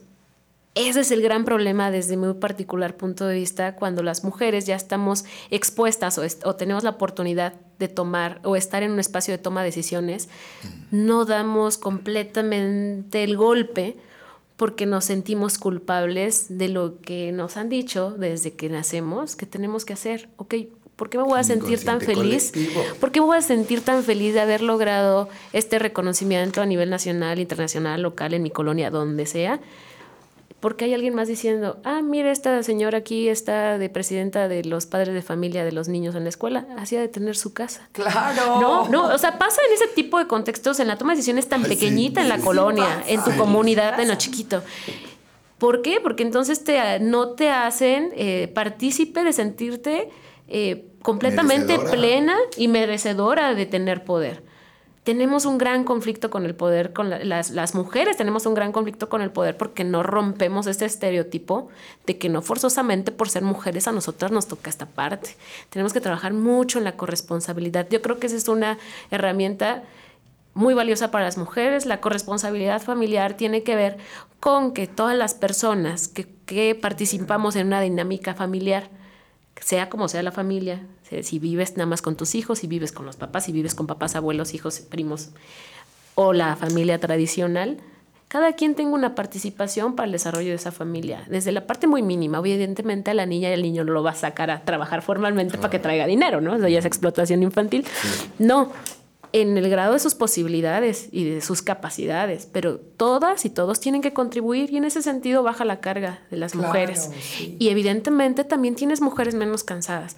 [0.76, 4.76] ese es el gran problema desde mi particular punto de vista cuando las mujeres ya
[4.76, 9.34] estamos expuestas o, est- o tenemos la oportunidad de tomar o estar en un espacio
[9.34, 10.30] de toma de decisiones,
[10.92, 13.96] no damos completamente el golpe
[14.58, 19.84] porque nos sentimos culpables de lo que nos han dicho desde que nacemos que tenemos
[19.84, 20.30] que hacer.
[20.38, 20.56] Ok,
[20.96, 22.52] ¿por qué me voy a sentir tan feliz?
[22.54, 22.82] colectivo.
[23.02, 26.90] ¿Por qué me voy a sentir tan feliz de haber logrado este reconocimiento a nivel
[26.90, 29.60] nacional, internacional, local, en mi colonia, donde sea?
[30.66, 34.88] Porque hay alguien más diciendo, ah, mira, esta señora aquí está de presidenta de los
[34.88, 37.88] padres de familia de los niños en la escuela, hacía de tener su casa.
[37.92, 38.60] Claro.
[38.60, 41.48] No, no, o sea, pasa en ese tipo de contextos, en la toma de decisiones
[41.48, 44.64] tan Ay, sí, pequeñita en la sí, colonia, en tu comunidad, en lo chiquito.
[45.60, 46.00] ¿Por qué?
[46.02, 50.10] Porque entonces te, no te hacen eh, partícipe de sentirte
[50.48, 51.92] eh, completamente Merecedora.
[51.92, 54.42] plena y merecedora de tener poder.
[55.06, 58.72] Tenemos un gran conflicto con el poder, con la- las, las mujeres tenemos un gran
[58.72, 61.70] conflicto con el poder porque no rompemos este estereotipo
[62.08, 65.38] de que no forzosamente por ser mujeres a nosotras nos toca esta parte.
[65.70, 67.88] Tenemos que trabajar mucho en la corresponsabilidad.
[67.90, 68.80] Yo creo que esa es una
[69.12, 69.84] herramienta
[70.56, 71.86] muy valiosa para las mujeres.
[71.86, 73.98] La corresponsabilidad familiar tiene que ver
[74.40, 78.90] con que todas las personas que, que participamos en una dinámica familiar,
[79.62, 80.82] sea como sea la familia,
[81.22, 83.88] si vives nada más con tus hijos, si vives con los papás, si vives con
[83.88, 85.30] papás, abuelos, hijos, primos,
[86.16, 87.78] o la familia tradicional,
[88.28, 92.02] cada quien tenga una participación para el desarrollo de esa familia, desde la parte muy
[92.02, 92.40] mínima.
[92.40, 95.58] Evidentemente a la niña y al niño no lo va a sacar a trabajar formalmente
[95.58, 96.56] para que traiga dinero, ¿no?
[96.56, 97.86] Eso ya es explotación infantil.
[98.40, 98.72] No,
[99.42, 104.02] en el grado de sus posibilidades y de sus capacidades, pero todas y todos tienen
[104.02, 107.10] que contribuir y en ese sentido baja la carga de las Claro, mujeres.
[107.20, 107.58] sí.
[107.60, 110.16] Y evidentemente también tienes mujeres menos cansadas.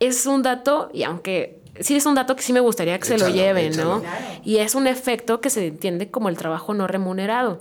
[0.00, 3.18] Es un dato, y aunque sí es un dato que sí me gustaría que se
[3.18, 3.98] lo lleven, échalo.
[3.98, 4.02] ¿no?
[4.42, 7.60] Y es un efecto que se entiende como el trabajo no remunerado.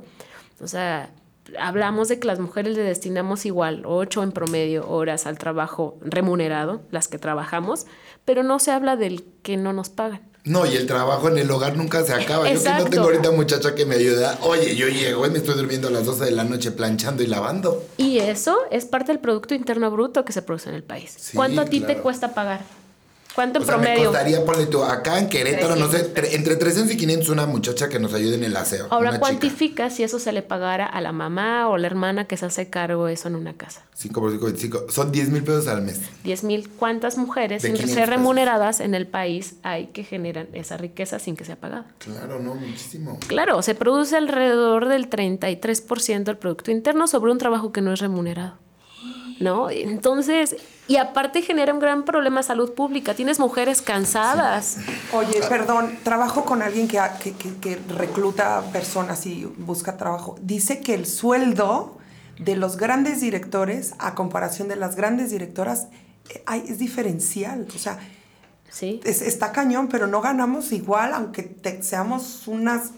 [0.59, 1.11] O sea,
[1.59, 6.81] hablamos de que las mujeres le destinamos igual, ocho en promedio horas al trabajo remunerado,
[6.89, 7.85] las que trabajamos,
[8.25, 10.21] pero no se habla del que no nos pagan.
[10.43, 12.51] No, y el trabajo en el hogar nunca se acaba.
[12.51, 14.39] Yo que no tengo ahorita muchacha que me ayuda.
[14.41, 17.27] Oye, yo llego y me estoy durmiendo a las 12 de la noche planchando y
[17.27, 17.85] lavando.
[17.97, 21.13] Y eso es parte del Producto Interno Bruto que se produce en el país.
[21.15, 22.61] Sí, ¿Cuánto a ti te cuesta pagar?
[23.35, 24.09] ¿Cuánto en O sea, me promedio?
[24.09, 27.87] costaría, ponle tú, acá en Querétaro, no sé, tre- entre 300 y 500 una muchacha
[27.87, 28.87] que nos ayude en el aseo.
[28.89, 29.19] Ahora chica.
[29.19, 32.69] cuantifica si eso se le pagara a la mamá o la hermana que se hace
[32.69, 33.83] cargo de eso en una casa.
[33.95, 34.85] 5 por 5, 25.
[34.89, 36.01] Son 10 mil pesos al mes.
[36.23, 36.69] 10 mil.
[36.69, 38.17] ¿Cuántas mujeres sin 500 ser pesos.
[38.17, 41.85] remuneradas en el país hay que generan esa riqueza sin que sea pagada?
[41.99, 43.17] Claro, no, muchísimo.
[43.27, 47.99] Claro, se produce alrededor del 33% del Producto Interno sobre un trabajo que no es
[47.99, 48.55] remunerado.
[49.39, 49.69] ¿No?
[49.71, 50.55] Entonces,
[50.91, 53.13] y aparte genera un gran problema de salud pública.
[53.13, 54.75] Tienes mujeres cansadas.
[55.13, 60.35] Oye, perdón, trabajo con alguien que, ha- que, que- que recluta personas y busca trabajo.
[60.41, 61.97] Dice que el sueldo
[62.39, 65.87] de los grandes directores, a comparación de las grandes directoras,
[66.29, 67.67] eh, hay- es diferencial.
[67.73, 67.97] O sea,
[68.69, 68.99] ¿Sí?
[69.05, 72.91] es- está cañón, pero no ganamos igual, aunque te- seamos unas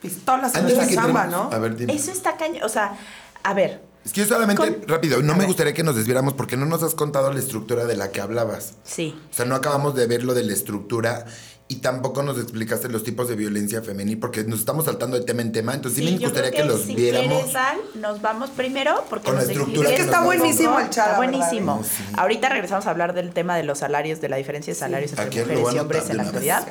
[0.00, 1.50] pistolas en nuestra chamba, ¿no?
[1.52, 1.94] A ver, dime.
[1.94, 2.62] Eso está cañón.
[2.62, 2.94] O sea,
[3.42, 5.46] a ver, Es que yo solamente, Con- rápido, no A me ver.
[5.48, 8.74] gustaría que nos desviáramos porque no nos has contado la estructura de la que hablabas.
[8.84, 9.14] sí.
[9.30, 11.26] O sea, no acabamos de ver lo de la estructura
[11.68, 15.42] y tampoco nos explicaste los tipos de violencia femenil porque nos estamos saltando de tema
[15.42, 15.72] en tema.
[15.74, 17.44] Entonces sí, me yo gustaría que, creo los si viéramos.
[17.44, 20.90] quieres, Al, nos vamos primero porque Con la estructura que Es que está buenísimo el
[20.90, 21.84] chat, Está buenísimo.
[21.84, 22.02] Sí.
[22.16, 25.38] Ahorita regresamos a hablar del tema de los salarios, de la diferencia de salarios Aquí
[25.38, 26.66] entre lo mujeres y hombres en la actualidad.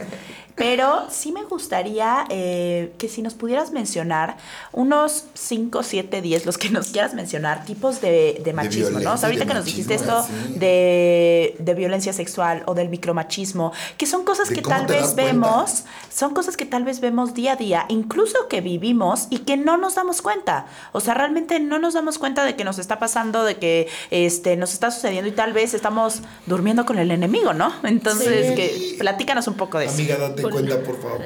[0.59, 4.37] Pero sí me gustaría eh, que si nos pudieras mencionar
[4.71, 9.13] unos 5, 7, 10, los que nos quieras mencionar, tipos de, de machismo, ¿no?
[9.13, 14.05] O sea, ahorita que nos dijiste esto de, de violencia sexual o del micromachismo, que
[14.05, 17.85] son cosas que tal vez vemos, son cosas que tal vez vemos día a día,
[17.89, 20.65] incluso que vivimos y que no nos damos cuenta.
[20.91, 24.57] O sea, realmente no nos damos cuenta de que nos está pasando, de que este
[24.57, 27.71] nos está sucediendo y tal vez estamos durmiendo con el enemigo, ¿no?
[27.83, 28.55] Entonces, Sí.
[28.55, 29.95] que platícanos un poco de eso.
[29.95, 30.17] Amiga,
[30.49, 31.21] cuenta, por favor.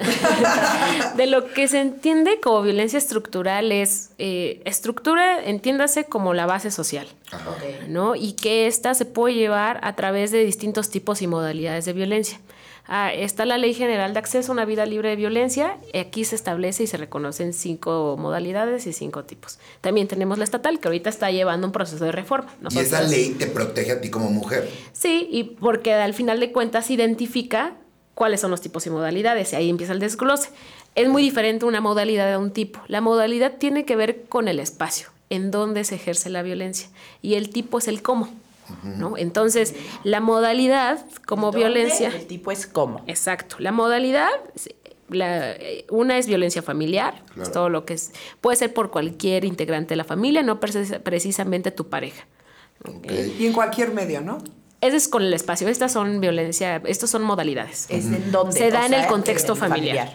[1.15, 6.71] De lo que se entiende como violencia estructural es eh, estructura, entiéndase como la base
[6.71, 7.07] social.
[7.31, 7.55] Ajá.
[7.87, 8.15] ¿no?
[8.15, 12.39] Y que ésta se puede llevar a través de distintos tipos y modalidades de violencia.
[12.85, 15.77] Ah, está la Ley General de Acceso a una Vida Libre de Violencia.
[15.97, 19.57] Aquí se establece y se reconocen cinco modalidades y cinco tipos.
[19.79, 22.53] También tenemos la estatal, que ahorita está llevando un proceso de reforma.
[22.69, 24.69] Y esa ley te protege a ti como mujer.
[24.91, 27.77] Sí, y porque al final de cuentas identifica
[28.15, 30.49] cuáles son los tipos y modalidades, y ahí empieza el desglose.
[30.95, 32.79] Es muy diferente una modalidad de un tipo.
[32.87, 36.89] La modalidad tiene que ver con el espacio, en donde se ejerce la violencia,
[37.21, 38.29] y el tipo es el cómo.
[38.83, 39.17] ¿no?
[39.17, 41.59] Entonces, la modalidad como ¿Dónde?
[41.59, 42.07] violencia...
[42.09, 43.03] El tipo es cómo.
[43.07, 43.57] Exacto.
[43.59, 44.29] La modalidad,
[45.09, 45.53] la-
[45.89, 47.43] una es violencia familiar, Claro.
[47.43, 48.11] es todo lo que es.
[48.39, 52.25] Puede ser por cualquier integrante de la familia, no precis- precisamente tu pareja.
[53.37, 54.37] Y en cualquier medio, ¿no?
[54.83, 55.69] Ese es con el espacio.
[55.69, 57.85] Estas son violencia, estos son modalidades.
[57.87, 60.11] Es en donde Se da o en sea, el contexto en familiar.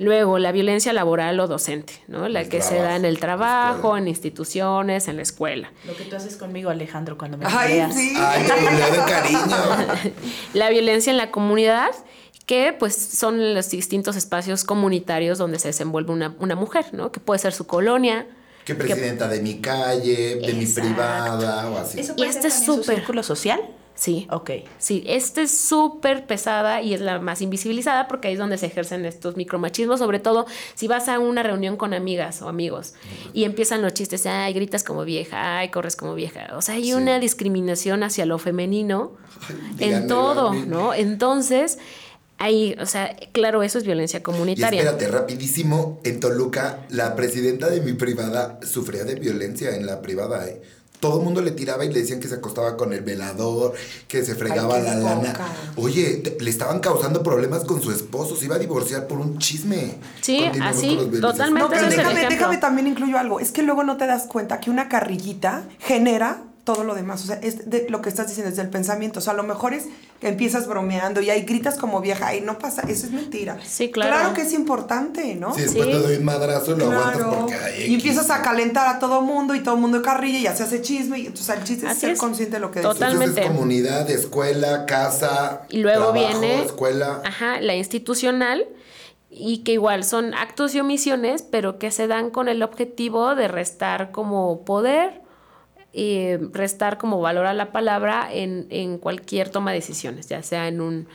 [0.00, 2.28] Luego, la violencia laboral o docente, ¿no?
[2.28, 5.72] La El que se da en el trabajo, en instituciones, en la escuela.
[5.86, 8.12] Lo que tú haces conmigo, Alejandro, cuando me Ay, sí.
[8.16, 10.12] Ay, de cariño.
[10.54, 11.90] La violencia en la comunidad,
[12.46, 17.12] que pues son los distintos espacios comunitarios donde se desenvuelve una, una mujer, ¿no?
[17.12, 18.26] Que puede ser su colonia.
[18.64, 22.00] Que presidenta de mi calle, de mi privada o así.
[22.00, 22.96] ¿Eso Y este ser es súper.
[22.96, 23.60] círculo social?
[23.98, 24.28] Sí.
[24.30, 24.50] Ok.
[24.78, 28.66] Sí, esta es súper pesada y es la más invisibilizada porque ahí es donde se
[28.66, 32.94] ejercen estos micromachismos, sobre todo si vas a una reunión con amigas o amigos
[33.32, 36.50] y empiezan los chistes, ay, gritas como vieja, ay, corres como vieja.
[36.56, 36.94] O sea, hay Sí.
[36.94, 39.12] una discriminación hacia lo femenino
[39.80, 40.54] en todo.
[40.54, 40.94] ¿no?
[40.94, 41.78] Entonces,
[42.38, 44.80] ahí, o sea, claro, eso es violencia Y comunitaria.
[44.82, 50.46] espérate, rapidísimo, en Toluca, la presidenta de mi privada sufría de violencia en la privada,
[50.48, 50.62] ¿eh?
[51.00, 53.74] Todo el mundo le tiraba y le decían que se acostaba con el velador,
[54.08, 55.38] que se fregaba Ay, la lana.
[55.76, 59.38] Oye, te- le estaban causando problemas con su esposo, se iba a divorciar por un
[59.38, 59.98] chisme.
[60.20, 61.60] Sí, Continuamos así, totalmente.
[61.60, 63.38] No, pero déjame, déjame también incluyo algo.
[63.40, 67.24] Es que luego no te das cuenta que una carrillita genera todo lo demás.
[67.24, 69.20] O sea, es de lo que estás diciendo, es del pensamiento.
[69.20, 69.86] O sea, a lo mejor es
[70.20, 72.82] que empiezas bromeando y ahí gritas como vieja y no pasa.
[72.82, 73.56] Eso es mentira.
[73.66, 74.14] Sí, claro.
[74.14, 75.54] Claro que es importante, ¿no?
[75.54, 75.92] Sí, después Sí.
[75.92, 79.22] te doy un madrazo y lo aguantas porque ay, Y empiezas a calentar a todo
[79.22, 81.18] mundo y todo el mundo carrilla y ya se hace chisme.
[81.20, 82.18] Y entonces el chiste es ser es.
[82.18, 83.12] consciente de lo que Total.
[83.12, 83.12] decís.
[83.14, 83.58] Entonces es Totalmente.
[83.58, 87.22] comunidad, escuela, casa, Y luego trabajo, viene escuela.
[87.24, 88.66] Ajá, la institucional
[89.30, 93.48] y que igual son actos y omisiones, pero que se dan con el objetivo de
[93.48, 95.22] restar como poder,
[95.98, 100.68] y restar como valor a la palabra en, en cualquier toma de decisiones, ya sea
[100.68, 101.08] en un...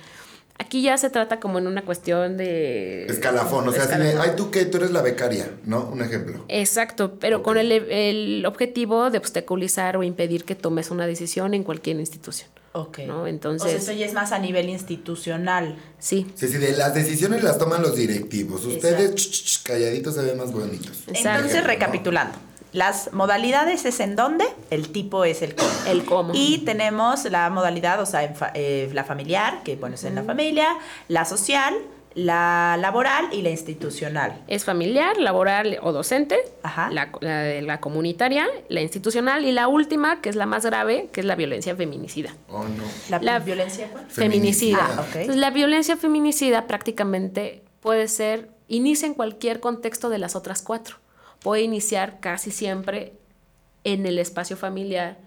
[0.58, 3.06] Aquí ya se trata como en una cuestión de...
[3.06, 4.22] Escalafón, o sea, escalafón.
[4.22, 5.86] ay, tú qué, tú eres la becaria, ¿no?
[5.86, 6.43] Un ejemplo.
[6.50, 11.63] Exacto, pero con el, el objetivo de obstaculizar o impedir que tomes una decisión en
[11.63, 12.50] cualquier institución.
[12.74, 13.00] Ok.
[13.08, 13.22] ¿no?
[13.22, 15.78] o sea, Entonces, esto ya es más a nivel institucional.
[15.98, 16.28] sí.
[16.36, 18.65] Sí, sí, de las decisiones las toman los directivos.
[18.65, 21.04] Ustedes ch, ch, calladitos se ven más bonitos.
[21.08, 21.30] Exacto.
[21.46, 22.38] Entonces, recapitulando.
[22.73, 25.69] Las modalidades es en dónde, el tipo es el cómo.
[25.88, 26.31] El cómo.
[26.36, 30.15] Y tenemos la modalidad, o sea, en fa- eh, la familiar, que bueno, es en
[30.15, 30.67] la familia,
[31.07, 31.73] la social,
[32.15, 34.41] la laboral y la institucional.
[34.47, 36.89] Es familiar, laboral o docente, Ajá.
[36.91, 41.21] La, la- la comunitaria, la institucional y la última, que es la más grave, que
[41.21, 42.31] es la violencia feminicida.
[42.49, 42.83] Oh, no.
[43.09, 44.05] La, La- violencia, ¿cuál?
[44.09, 44.77] Feminicida.
[44.77, 45.03] Feminicida.
[45.03, 45.05] Ah.
[45.21, 50.97] Entonces, la violencia feminicida prácticamente puede ser, inicia en cualquier contexto de las otras cuatro.
[51.43, 53.13] Puede iniciar casi siempre
[53.84, 55.17] en el espacio familiar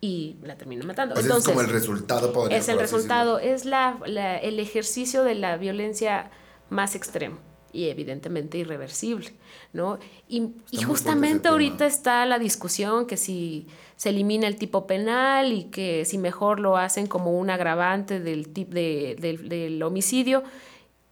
[0.00, 1.14] y la termina matando.
[1.14, 5.34] Entonces, es como el resultado, podría es el resultado, es la, la- el ejercicio de
[5.36, 6.30] la violencia
[6.70, 7.38] más extremo
[7.74, 9.32] y evidentemente irreversible,
[9.72, 9.98] ¿no?
[10.28, 10.52] Y,
[10.84, 16.18] justamente ahorita está la discusión que si se elimina el tipo penal y que si
[16.18, 20.42] mejor lo hacen como un agravante del, tip de- del, del homicidio.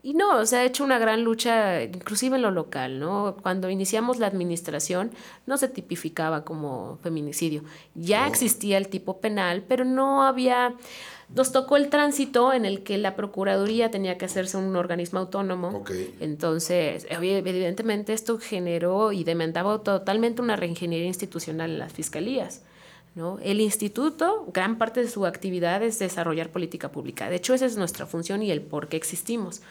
[0.02, 3.36] Y no, se ha hecho una gran lucha, inclusive en lo local, ¿no?
[3.42, 5.10] Cuando iniciamos la administración
[5.46, 7.62] no se tipificaba como feminicidio.
[7.94, 8.28] Ya Oh.
[8.28, 10.74] existía el tipo penal, pero no había...
[11.34, 15.84] Nos tocó el tránsito en el que la Procuraduría tenía que hacerse un organismo autónomo.
[16.18, 22.62] Entonces, evidentemente esto generó y demandaba totalmente una reingeniería institucional en las fiscalías.
[23.14, 23.38] ¿no?
[23.42, 27.28] El instituto, gran parte de su actividad es desarrollar política pública.
[27.30, 29.62] De hecho, esa es nuestra función y el por qué existimos.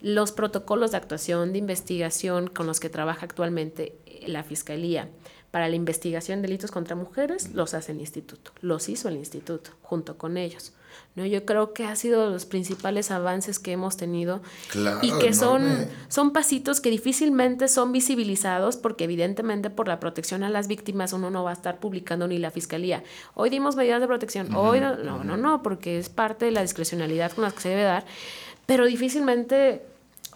[0.00, 5.08] Los protocolos de actuación, de investigación con los que trabaja actualmente la Fiscalía
[5.50, 9.70] para la investigación de delitos contra mujeres, los hace el instituto, los hizo el instituto
[9.80, 10.74] junto con ellos.
[11.14, 11.24] ¿no?
[11.24, 14.42] Yo creo que ha sido los principales avances que hemos tenido
[15.00, 20.50] y que son, son pasitos que difícilmente son visibilizados porque evidentemente por la protección a
[20.50, 23.02] las víctimas uno no va a estar publicando ni la fiscalía.
[23.34, 26.60] Hoy dimos medidas de protección, hoy no, no, no, no, porque es parte de la
[26.60, 28.04] discrecionalidad con la que se debe dar,
[28.66, 29.82] pero difícilmente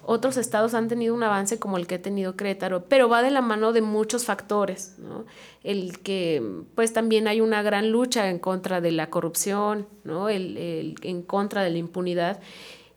[0.04, 3.30] otros estados han tenido un avance como el que ha tenido Querétaro, pero va de
[3.30, 5.26] la mano de muchos factores, ¿no?
[5.62, 6.42] El que
[6.74, 10.28] pues también hay una gran lucha en contra de la corrupción, ¿no?
[10.28, 12.40] El, el, en contra de la impunidad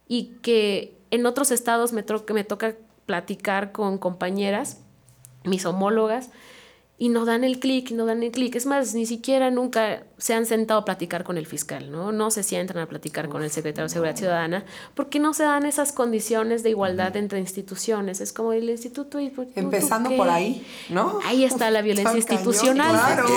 [0.08, 4.82] y que en otros estados me, me toca platicar con compañeras,
[5.44, 6.30] mis homólogas,
[7.04, 8.56] y no dan el clic, no dan el clic.
[8.56, 12.14] Es más, ni siquiera nunca se han sentado a platicar con el fiscal, ¿no?
[12.14, 14.64] No se sientan a platicar con el secretario de Seguridad Ciudadana
[14.96, 18.22] porque no se dan esas condiciones de igualdad entre instituciones.
[18.22, 19.34] Es como el instituto y...
[19.56, 21.20] Empezando por ahí, ¿no?
[21.26, 22.96] Ahí está la violencia institucional.
[22.96, 23.28] Claro.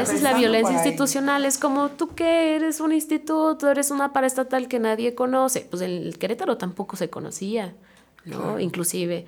[0.00, 1.44] Esa es la violencia institucional.
[1.46, 5.66] Es como tú que eres un instituto, eres una paraestatal que nadie conoce.
[5.68, 7.74] Pues el Querétaro tampoco se conocía,
[8.26, 8.60] ¿no?
[8.60, 9.26] Inclusive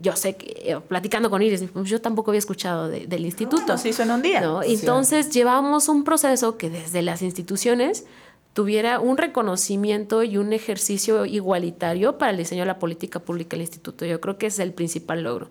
[0.00, 3.64] yo sé que, eh, platicando con Iris, pues, yo tampoco había escuchado del instituto.
[3.68, 4.40] No, se hizo en un día.
[4.40, 4.62] ¿no?
[4.62, 8.04] Entonces llevamos un proceso que desde las instituciones
[8.52, 13.60] tuviera un reconocimiento y un ejercicio igualitario para el diseño de la política pública del
[13.60, 14.06] instituto.
[14.06, 15.50] Yo creo que es el principal logro.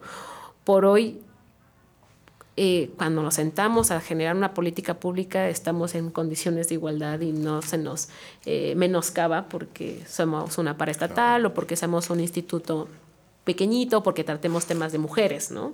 [0.64, 1.22] Por hoy,
[2.58, 7.32] eh, cuando nos sentamos a generar una política pública, estamos en condiciones de igualdad y
[7.32, 8.10] no se nos
[8.46, 12.88] eh, menoscaba porque somos una paraestatal o porque somos un instituto
[13.46, 15.74] pequeñito porque tratemos temas de mujeres, ¿no?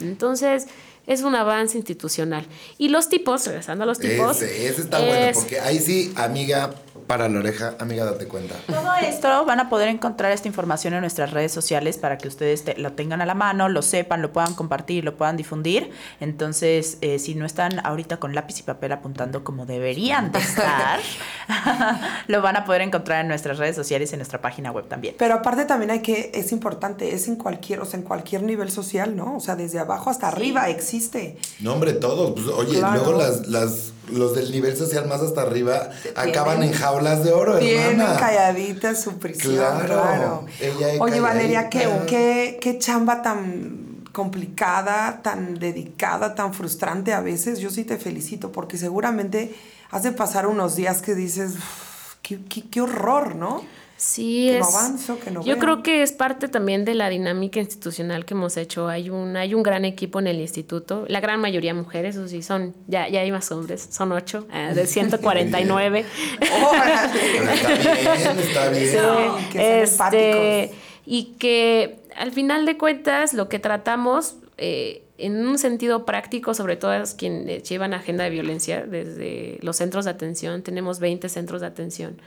[0.00, 0.68] Entonces,
[1.08, 2.46] es un avance institucional.
[2.76, 4.42] Y los tipos, regresando a los tipos.
[4.42, 6.70] Ese, ese está bueno, porque ahí sí, amiga,
[7.08, 8.54] para la oreja, amiga, date cuenta.
[8.66, 12.64] Todo esto van a poder encontrar esta información en nuestras redes sociales para que ustedes
[12.76, 15.90] lo tengan a la mano, lo sepan, lo puedan compartir, lo puedan difundir.
[16.20, 21.00] Entonces, eh, si no están ahorita con lápiz y papel apuntando como deberían de estar,
[22.26, 25.14] lo van a poder encontrar en nuestras redes sociales y en nuestra página web también.
[25.18, 28.70] Pero aparte también hay que, es importante, es en cualquier, o sea, en cualquier nivel
[28.70, 29.36] social, ¿no?
[29.36, 30.97] O sea, desde abajo hasta arriba existe.
[31.60, 32.32] No, hombre, todos.
[32.32, 37.24] Pues, oye, luego las, las los del nivel social más hasta arriba acaban en jaulas
[37.24, 40.46] de oro, Tienen calladitas su prisión, claro.
[41.00, 47.60] Oye, Valeria, ¿qué, qué, qué chamba tan complicada, tan dedicada, tan frustrante a veces.
[47.60, 49.54] Yo sí te felicito porque seguramente
[49.90, 51.52] has de pasar unos días que dices,
[52.22, 53.62] qué, qué, qué horror, ¿no?
[53.98, 54.64] Sí, es.
[55.44, 58.86] yo creo que es parte también de la dinámica institucional que hemos hecho.
[58.86, 62.44] Hay un, hay un gran equipo en el instituto, la gran mayoría mujeres, o sí,
[62.44, 66.04] son, ya, ya hay más hombres, son ocho, eh, de 149.
[66.40, 68.70] está bien, está
[69.50, 69.82] bien.
[69.82, 70.70] este,
[71.04, 76.76] y que al final de cuentas lo que tratamos eh, en un sentido práctico, sobre
[76.76, 81.62] todo es quienes llevan agenda de violencia desde los centros de atención, tenemos 20 centros
[81.62, 82.20] de atención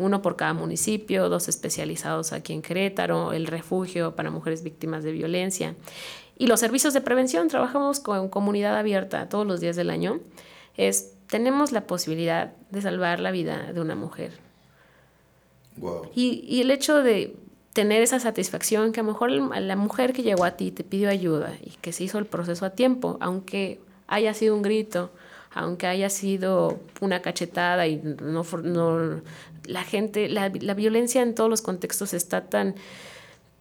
[0.00, 5.12] uno por cada municipio, dos especializados aquí en Querétaro, el refugio para mujeres víctimas de
[5.12, 5.74] violencia.
[6.38, 10.20] Y los servicios de prevención, trabajamos con comunidad abierta todos los días del año.
[10.76, 14.32] Es, tenemos la posibilidad de salvar la vida de una mujer.
[16.14, 17.36] Y, y el hecho de
[17.72, 21.08] tener esa satisfacción que a lo mejor la mujer que llegó a ti te pidió
[21.08, 25.10] ayuda y que se hizo el proceso a tiempo, aunque haya sido un grito,
[25.52, 29.20] aunque haya sido una cachetada y no, no
[29.70, 32.74] la gente, la, la, violencia en todos los contextos está tan,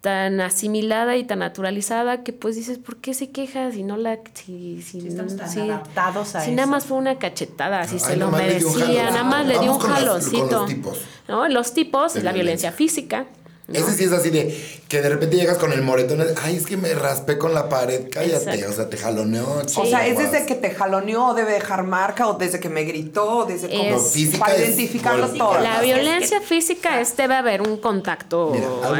[0.01, 4.19] tan asimilada y tan naturalizada que pues dices, ¿por qué se queja si no la...
[4.33, 9.23] Si, si, adaptados a si nada más fue una cachetada, si se lo merecía, nada
[9.23, 10.61] más le dio un jaloncito.
[10.61, 11.01] Los, tipos.
[11.27, 11.47] ¿no?
[11.47, 13.25] Los tipos, la violencia física,
[13.73, 16.75] ese sí es así de que de repente llegas con el moretón, ay, es que
[16.75, 19.61] me raspé con la pared, cállate, o sea, te jaloneó.
[19.75, 23.45] o sea, es desde que te jaloneó, debe dejar marca, o desde que me gritó,
[23.45, 25.59] desde como física para identificarlo todo.
[25.59, 28.53] La violencia física es debe haber un contacto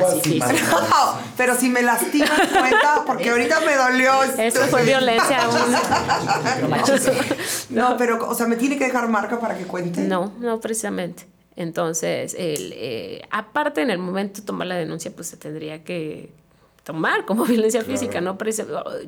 [0.06, 0.40] así,
[1.38, 4.24] pero si me lastimas, cuenta, porque ahorita me dolió.
[4.24, 5.40] Eso fue violencia
[7.70, 10.02] no, pero, o sea, me tiene que dejar marca para que cuente.
[10.02, 11.26] No, no precisamente.
[11.60, 16.32] Entonces, el, eh, aparte en el momento de tomar la denuncia, pues se tendría que
[16.86, 18.38] tomar como violencia física, ¿no?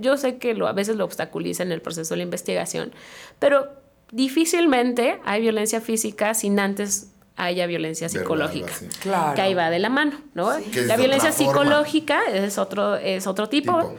[0.01, 2.91] Yo sé que lo, a veces lo obstaculiza en el proceso de la investigación,
[3.39, 3.69] pero
[4.11, 8.73] difícilmente hay violencia física sin antes haya violencia psicológica.
[9.01, 9.33] Claro.
[9.33, 10.51] Que ahí va de la mano, ¿no?
[10.73, 13.95] La violencia psicológica es otro, es otro tipo.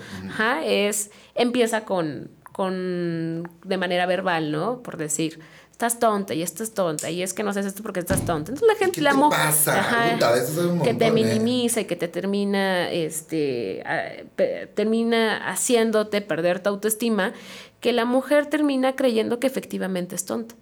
[0.63, 4.83] es, empieza con, con, de manera verbal, ¿no?
[4.83, 5.41] Por decir,
[5.87, 8.53] estás tonta y estás tonta y es que no haces esto porque estás tonta.
[8.53, 10.13] Entonces la gente, ¿Qué la mujer pasa?
[10.13, 11.11] Puta, eso es un que te ¿eh?
[11.11, 17.33] minimiza y que te termina, este, a- pe- termina haciéndote perder tu autoestima,
[17.81, 20.55] que la mujer termina creyendo que efectivamente es tonta.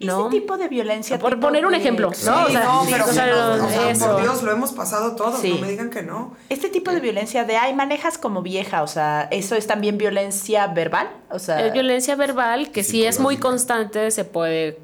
[0.00, 0.28] ¿No?
[0.28, 1.18] Ese tipo de violencia.
[1.18, 2.44] Por tipo poner un de- ejemplo, Sí, ¿no?
[2.44, 4.12] O sea, no, sí, pero o sea, o sea, eso.
[4.12, 5.50] por Dios, lo hemos pasado todos, Sí.
[5.54, 6.36] no me digan que no.
[6.48, 10.66] Este tipo de violencia de, ay, manejas como vieja, o sea, ¿eso es también violencia
[10.66, 11.08] verbal?
[11.30, 14.78] O sea, Es violencia verbal que si es muy constante se puede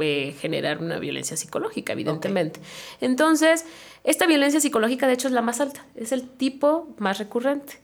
[0.00, 2.60] eh, generar una violencia psicológica, evidentemente.
[3.00, 3.64] Entonces,
[4.04, 7.80] esta violencia psicológica de hecho es la más alta, es el tipo más recurrente.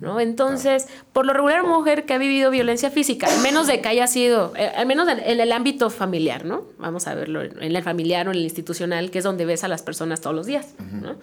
[0.00, 0.20] ¿No?
[0.20, 4.06] Entonces, por lo regular, mujer que ha vivido violencia física, al menos de que haya
[4.06, 6.64] sido, eh, al menos en, en el ámbito familiar, ¿no?
[6.78, 9.64] Vamos a verlo en en el familiar o en el institucional, que es donde ves
[9.64, 11.16] a las personas todos los días, ¿no?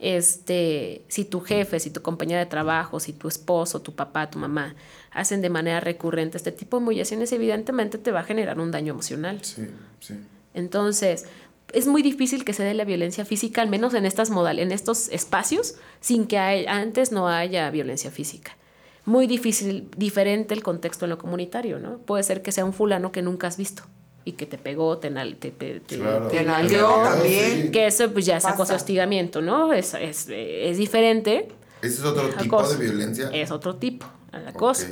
[0.00, 4.38] Este, si tu jefe, si tu compañera de trabajo, si tu esposo, tu papá, tu
[4.38, 4.76] mamá
[5.10, 8.92] hacen de manera recurrente este tipo de humillaciones, evidentemente te va a generar un daño
[8.92, 9.40] emocional.
[9.42, 9.66] Sí,
[10.00, 10.14] sí.
[10.54, 11.26] Entonces,
[11.72, 14.72] es muy difícil que se dé la violencia física, al menos en estas modal, en
[14.72, 18.56] estos espacios, sin que hay- antes no haya violencia física.
[19.04, 21.98] Muy difícil, diferente el contexto en lo comunitario, ¿no?
[21.98, 23.82] Puede ser que sea un fulano que nunca has visto
[24.24, 25.50] y que te pegó, te, te, te,
[25.80, 26.28] te- Claro.
[26.28, 27.72] te Te nalgueó, nalgueó también.
[27.72, 28.54] Que eso pues ya es Pasa.
[28.54, 29.72] acoso hostigamiento, ¿no?
[29.72, 31.48] Es, es, es diferente.
[31.80, 32.76] Ese es otro tipo Acoso.
[32.76, 33.30] de violencia.
[33.32, 34.86] Es otro tipo, al acoso.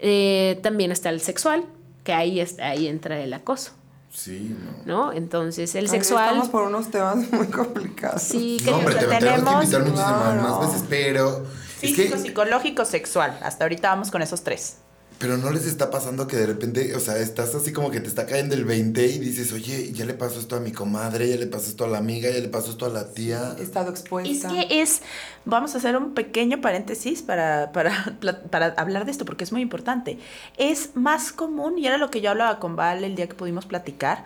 [0.00, 1.64] Eh, también está el sexual,
[2.04, 3.72] que ahí, es, ahí entra el acoso,
[4.12, 5.06] Sí, no.
[5.06, 5.12] ¿no?
[5.12, 6.24] Entonces, el Ay, sexual...
[6.26, 8.22] Estamos por unos temas muy complicados.
[8.22, 10.42] Sí, que No, hombre, te tenemos que tenemos- invitar muchísimas Claro.
[10.42, 11.46] más veces, pero.
[11.82, 13.38] Es físico, que, psicológico, sexual.
[13.42, 14.78] Hasta ahorita vamos con esos tres.
[15.18, 18.06] Pero no les está pasando que de repente, o sea, estás así como que te
[18.06, 21.36] está cayendo el 20 y dices, oye, ya le pasó esto a mi comadre, ya
[21.36, 23.56] le pasó esto a la amiga, ya le pasó esto a la tía.
[23.58, 24.48] He estado Es expuesta.
[24.48, 25.02] que es,
[25.44, 28.16] vamos a hacer un pequeño paréntesis para, para,
[28.50, 30.18] para hablar de esto, porque es muy importante.
[30.56, 33.66] Es más común, y era lo que yo hablaba con Val el día que pudimos
[33.66, 34.24] platicar,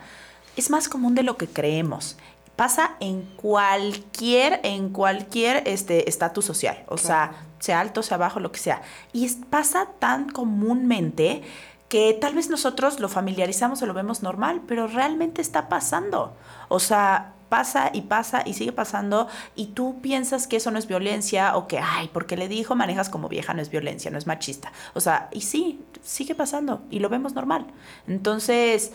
[0.57, 2.17] es más común de lo que creemos.
[2.55, 6.83] Pasa en cualquier, en cualquier este estatus social.
[6.87, 7.31] O sea,
[7.63, 8.81] sea alto, sea bajo, lo que sea.
[9.13, 11.43] Y pasa tan comúnmente
[11.87, 16.35] que tal vez nosotros lo familiarizamos o lo vemos normal, pero realmente está pasando.
[16.67, 20.87] O sea, pasa y pasa y sigue pasando y tú piensas que eso no es
[20.87, 24.27] violencia o que, ay, porque le dijo manejas como vieja no es violencia, no es
[24.27, 24.73] machista.
[24.93, 27.67] O sea, y sí, sigue pasando y lo vemos normal.
[28.07, 28.91] Entonces,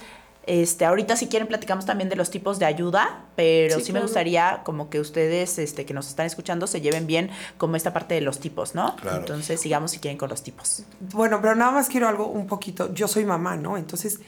[0.49, 4.01] este, ahorita si quieren platicamos también de los tipos de ayuda, pero sí, Sí, me
[4.01, 8.15] gustaría como que ustedes este, que nos están escuchando se lleven bien como esta parte
[8.15, 8.97] de los tipos, ¿no?
[8.97, 9.19] Claro.
[9.19, 10.85] Entonces sigamos si quieren con los tipos.
[11.13, 12.95] Bueno, pero nada más quiero algo un poquito.
[12.95, 13.77] Yo soy mamá, ¿no?
[13.77, 14.21] Entonces,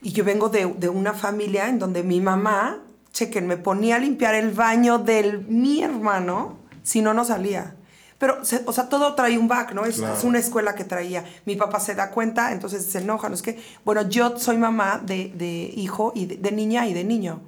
[0.00, 2.80] y yo vengo de, de una familia en donde mi mamá,
[3.12, 7.75] chequen, me ponía a limpiar el baño de mi hermano si no, no salía.
[8.18, 9.84] Pero, o sea, todo trae un back, ¿no?
[9.84, 10.14] Es, Claro.
[10.14, 11.24] es una escuela que traía.
[11.44, 13.60] Mi papá se da cuenta, entonces se enoja, no es que.
[13.84, 17.40] Bueno, yo soy mamá de, de hijo y de, de niña y de niño.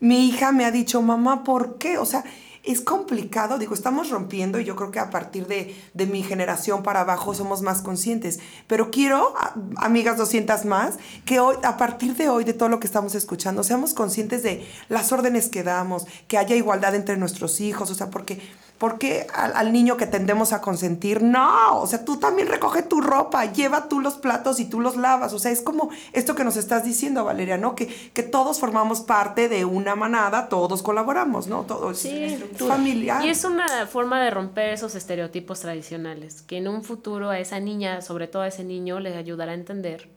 [0.00, 1.98] Mi hija me ha dicho, mamá, ¿por qué?
[1.98, 2.24] O sea,
[2.64, 6.82] es complicado, digo, estamos rompiendo y yo creo que a partir de, de mi generación
[6.82, 8.40] para abajo somos más conscientes.
[8.66, 10.94] Pero quiero, a- amigas 200 más,
[11.24, 14.66] que hoy, a partir de hoy, de todo lo que estamos escuchando, seamos conscientes de
[14.88, 18.40] las órdenes que damos, que haya igualdad entre nuestros hijos, o sea, porque...
[18.78, 23.00] Porque al, al niño que tendemos a consentir, no, o sea, tú también recoge tu
[23.00, 26.44] ropa, lleva tú los platos y tú los lavas, o sea, es como esto que
[26.44, 27.74] nos estás diciendo, Valeria, ¿no?
[27.74, 31.62] Que, que todos formamos parte de una manada, todos colaboramos, ¿no?
[31.62, 33.24] Todos Sí, es familiar.
[33.24, 37.58] Y es una forma de romper esos estereotipos tradicionales, que en un futuro a esa
[37.60, 40.10] niña, sobre todo a ese niño, le ayudará a entender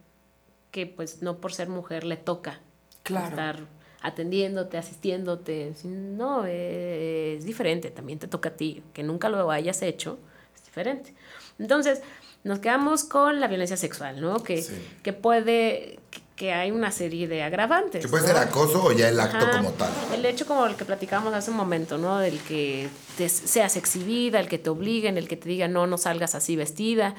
[0.71, 2.59] que pues no por ser mujer le toca
[3.03, 3.27] Claro.
[3.29, 3.59] estar
[4.01, 5.73] atendiéndote, asistiéndote.
[5.83, 10.17] No, eh, es diferente, también te toca a ti, que nunca lo hayas hecho,
[10.55, 11.13] es diferente.
[11.57, 12.01] Entonces,
[12.43, 14.41] nos quedamos con la violencia sexual, ¿no?
[14.41, 14.73] Que, Sí.
[15.03, 18.01] que puede, que, que hay una serie de agravantes.
[18.01, 18.29] Que puede ¿no?
[18.29, 19.91] ser acoso o ya el acto como tal.
[20.13, 22.17] El hecho como el que platicábamos hace un momento, ¿no?
[22.19, 22.87] Del que
[23.17, 26.55] te seas exhibida, el que te obliguen, el que te diga no, no salgas así
[26.55, 27.15] vestida.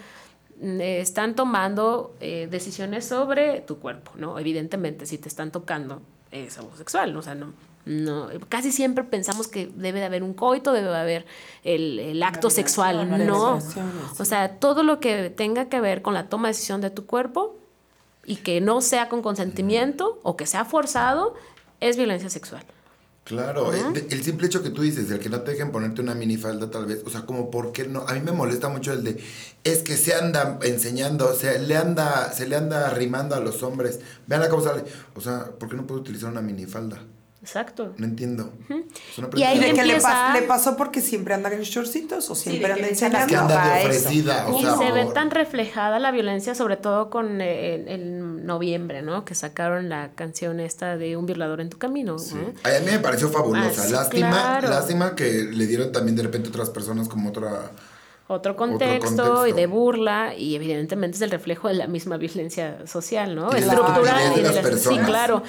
[0.58, 4.38] Mm, eh, Están tomando eh, decisiones sobre tu cuerpo, ¿no?
[4.38, 6.00] Evidentemente, si te están tocando,
[6.30, 7.20] es homosexual, ¿no?
[7.20, 7.52] o sea, no,
[7.86, 11.26] no, casi siempre pensamos que debe de haber un coito, debe de haber
[11.64, 13.58] el, el acto sexual, no.
[14.18, 17.06] O sea, todo lo que tenga que ver con la toma de decisión de tu
[17.06, 17.56] cuerpo
[18.26, 21.34] y que no sea con consentimiento o que sea forzado,
[21.80, 22.64] es violencia sexual.
[23.30, 26.16] Claro, eh, el simple hecho que tú dices, el que no te dejen ponerte una
[26.16, 29.04] minifalda tal vez, o sea, como por qué no, a mí me molesta mucho el
[29.04, 29.22] de,
[29.62, 34.00] es que se anda enseñando, se le anda, se le anda arrimando a los hombres,
[34.26, 34.82] vean cómo sale,
[35.14, 37.04] o sea, ¿por qué no puedo utilizar una minifalda?
[37.42, 37.94] Exacto.
[37.96, 38.52] No entiendo.
[39.10, 39.82] Es una Y ahí ¿Y de pregunta.
[39.82, 42.82] qué le, empieza- pas- le pasó porque siempre anda en shortcitos o siempre de anda
[42.82, 43.38] que que enseñando?
[43.38, 44.46] anda de ofrecida.
[44.48, 48.46] O y sea, se ve tan reflejada la violencia, sobre todo con eh, el, el
[48.46, 49.24] noviembre, ¿no?
[49.24, 52.16] Que sacaron la canción esta de Un violador en tu camino.
[52.16, 52.52] ¿no?
[52.62, 53.82] Ay, a mí me pareció fabulosa.
[53.84, 54.68] Ah, sí, lástima, claro.
[54.68, 57.70] lástima que le dieron también de repente otras personas como otra.
[58.28, 59.46] Otro contexto, contexto.
[59.48, 63.50] y de burla, y evidentemente es el reflejo de la misma violencia social, ¿no?
[63.50, 65.06] Y de la Estructural y de las la- Sí, personas.
[65.06, 65.42] claro.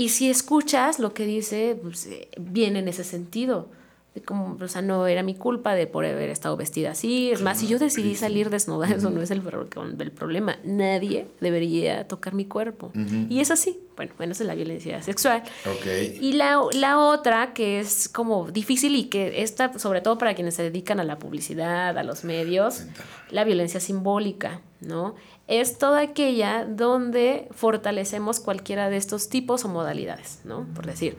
[0.00, 3.68] Y si escuchas lo que dice, pues, eh, viene en ese sentido.
[4.14, 7.30] De como, o sea, no era mi culpa de por haber estado vestida así.
[7.30, 9.68] Es más, si yo decidí salir desnuda, eso no es el, pro-
[10.00, 10.56] el problema.
[10.64, 12.90] Nadie debería tocar mi cuerpo.
[13.28, 13.78] Y es así.
[13.94, 15.44] Bueno, bueno, esa es la violencia sexual.
[15.64, 15.86] Ok.
[16.20, 20.54] Y la, la otra que es como difícil y que esta, sobre todo para quienes
[20.54, 22.86] se dedican a la publicidad, a los medios,
[23.30, 25.14] la violencia simbólica, ¿no?
[25.52, 30.64] Es toda aquella donde fortalecemos cualquiera de estos tipos o modalidades, ¿no?
[30.76, 31.16] Por decir,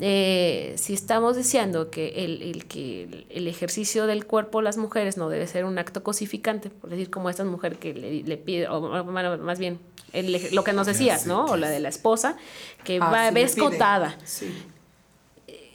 [0.00, 5.16] eh, si estamos diciendo que el, el que el, ejercicio del cuerpo de las mujeres
[5.16, 8.68] no debe ser un acto cosificante, por decir como esta mujer que le, le pide,
[8.68, 9.78] o bueno, más bien
[10.12, 11.44] el lo que nos decías, ¿no?
[11.44, 12.36] O la de la esposa,
[12.84, 13.64] que Ah, va sí, le ves pide.
[13.64, 14.52] cotada Sí.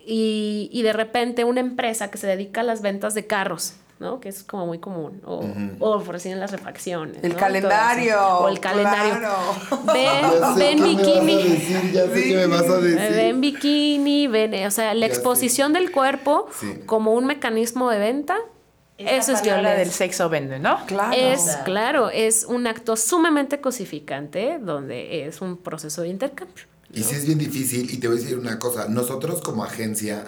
[0.06, 4.20] y, y de repente una empresa que se dedica a las ventas de carros, ¿no?
[4.20, 5.22] Que es como muy común.
[5.26, 5.43] O,
[5.80, 7.24] o ofrecen las refacciones.
[7.24, 7.38] El ¿no?
[7.39, 8.22] calendario.
[8.39, 9.14] O el calendario.
[9.86, 10.56] claro.
[10.56, 11.43] Ven, bikini.
[11.43, 12.99] decir, ya sé qué me vas a decir.
[13.16, 16.82] Ven bikini, ven, o sea, la Ya exposición del cuerpo Sí.
[16.86, 18.36] como un mecanismo de venta,
[18.97, 19.76] eso es La violencia.
[19.80, 20.86] del sexo vende, ¿no?
[20.86, 21.14] Claro.
[21.18, 26.66] Es, claro, es un acto sumamente cosificante donde es un proceso de intercambio.
[26.93, 30.24] Y sí es bien difícil, y te voy a decir una cosa, nosotros como agencia,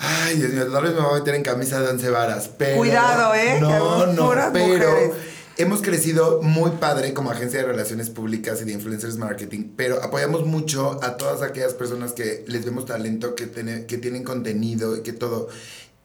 [0.00, 2.78] ay Dios mío, tal vez me voy a meter en camisa de once varas, pero...
[2.78, 3.58] Cuidado, ¿eh?
[3.60, 5.12] No, no, pero mujeres.
[5.58, 10.46] hemos crecido muy padre como agencia de relaciones públicas y de influencers marketing, pero apoyamos
[10.46, 15.02] mucho a todas aquellas personas que les vemos talento, que, tiene- que tienen contenido y
[15.02, 15.48] que todo...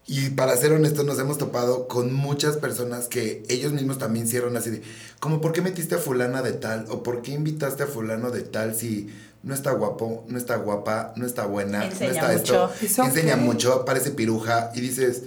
[0.07, 4.55] Y para ser honestos, nos hemos topado con muchas personas que ellos mismos también hicieron
[4.55, 4.83] así de,
[5.19, 6.85] como, ¿por qué metiste a fulana de tal?
[6.89, 9.09] ¿O por qué invitaste a fulano de tal si
[9.45, 12.71] no está guapo, no está guapa, no está buena, Enseña no está esto?
[12.81, 13.03] mucho.
[13.05, 15.23] Enseña mucho, parece piruja y dices,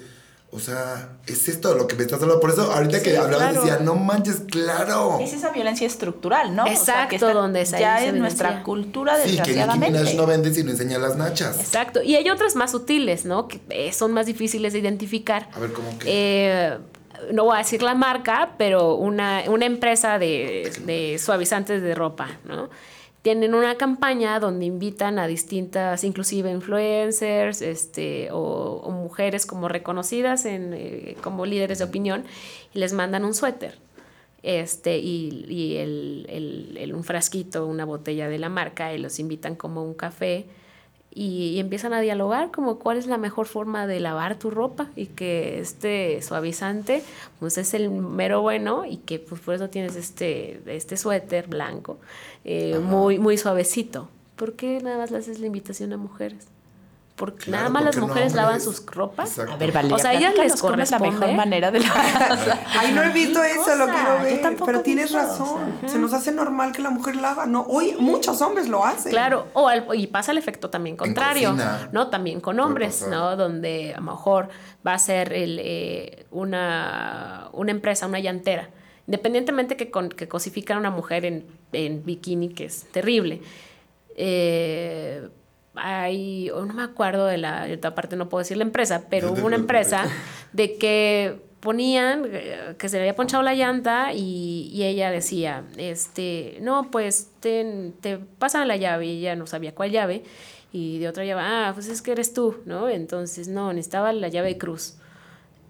[0.50, 2.40] o sea, es esto lo que me estás hablando.
[2.40, 3.60] Por eso ahorita que Sí, hablabas claro.
[3.64, 5.18] decía, no manches, claro.
[5.20, 6.66] Es esa violencia estructural, ¿no?
[6.66, 9.78] Exacto, donde se- ya en nuestra cultura, Sí, que Nicki.
[9.78, 11.60] Minaj no vende si no enseña las nachas.
[11.60, 12.02] Exacto.
[12.02, 13.46] Y hay otras más sutiles, ¿no?
[13.46, 15.48] Que eh, son más difíciles de identificar.
[15.54, 16.06] A ver, ¿cómo que?
[16.08, 16.78] Eh,
[17.32, 22.28] no voy a decir la marca, pero una, una empresa de, de suavizantes de ropa,
[22.44, 22.70] ¿no?
[23.28, 30.72] Tienen una campaña donde invitan a distintas, inclusive influencers, este, o, mujeres como reconocidas en,
[30.72, 32.24] eh, como líderes de opinión,
[32.72, 33.76] y les mandan un suéter.
[34.42, 39.18] Este, y, y el, el- el- un frasquito, una botella de la marca, y los
[39.18, 40.46] invitan como un café
[41.14, 44.90] y, y empiezan a dialogar como cuál es la mejor forma de lavar tu ropa
[44.94, 47.02] y que este suavizante
[47.40, 51.98] pues es el mero bueno y que pues por eso tienes este, este suéter blanco
[52.44, 54.08] eh, muy, muy suavecito.
[54.36, 56.46] ¿Por qué nada más le haces la invitación a mujeres?
[57.18, 59.28] Porque Claro, nada más ¿por las no mujeres lavan sus ropas.
[59.30, 59.52] Exacto.
[59.52, 60.70] A ver, Valeria, O sea, ellas les es la mejor
[61.18, 61.34] corresponde.
[61.34, 62.58] manera de la...
[62.78, 63.92] Ay, no he visto ¿Qué eso, lo cosa?
[63.94, 64.40] quiero Yo ver.
[64.42, 65.74] tampoco Pero tienes visto, razón.
[65.76, 65.88] o sea.
[65.88, 67.44] Se nos hace normal que la mujer lava.
[67.46, 69.10] No, hoy muchos hombres lo hacen.
[69.10, 71.88] Claro, o al- y pasa el efecto también contrario, cocina.
[71.92, 72.08] ¿no?
[72.08, 73.06] También con hombres.
[73.10, 73.36] ¿no?
[73.36, 74.48] Donde a lo mejor
[74.86, 78.70] va a ser el, eh, una, una empresa, una llantera.
[79.08, 83.40] Independientemente que, con, que cosifican a una mujer en, en bikini, que es terrible.
[84.16, 85.28] Eh,
[85.78, 89.04] hay, o no me acuerdo de la, de otra parte, no puedo decir la empresa,
[89.08, 90.04] pero hubo una empresa
[90.52, 95.64] de que ponían eh, que se le había ponchado la llanta y, y ella decía,
[95.76, 100.22] este, no, pues te, te pasan la llave y ella no sabía cuál llave
[100.72, 102.88] y de otra llave, ah, pues es que eres tú, ¿no?
[102.88, 104.96] Entonces, no, necesitaba la llave de cruz.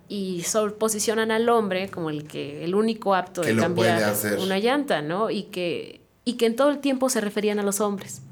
[0.09, 5.03] Y sol, posicionan al hombre como el que el único apto de cambiar una llanta,
[5.03, 5.31] ¿no?
[5.31, 8.23] Y que, y que en todo el tiempo se referían a los hombres,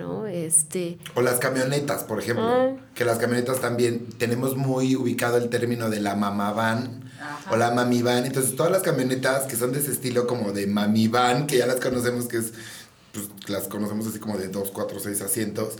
[0.00, 0.26] ¿no?
[0.26, 2.44] Este, O las camionetas, por ejemplo.
[2.46, 2.70] Ah.
[2.94, 7.04] Que las camionetas también tenemos muy ubicado el término de la mamá van
[7.50, 8.24] o la mami van.
[8.24, 11.66] Entonces, todas las camionetas que son de ese estilo como de mami van, que ya
[11.66, 12.52] las conocemos, que es,
[13.12, 15.74] pues las conocemos así como de dos, cuatro, seis asientos,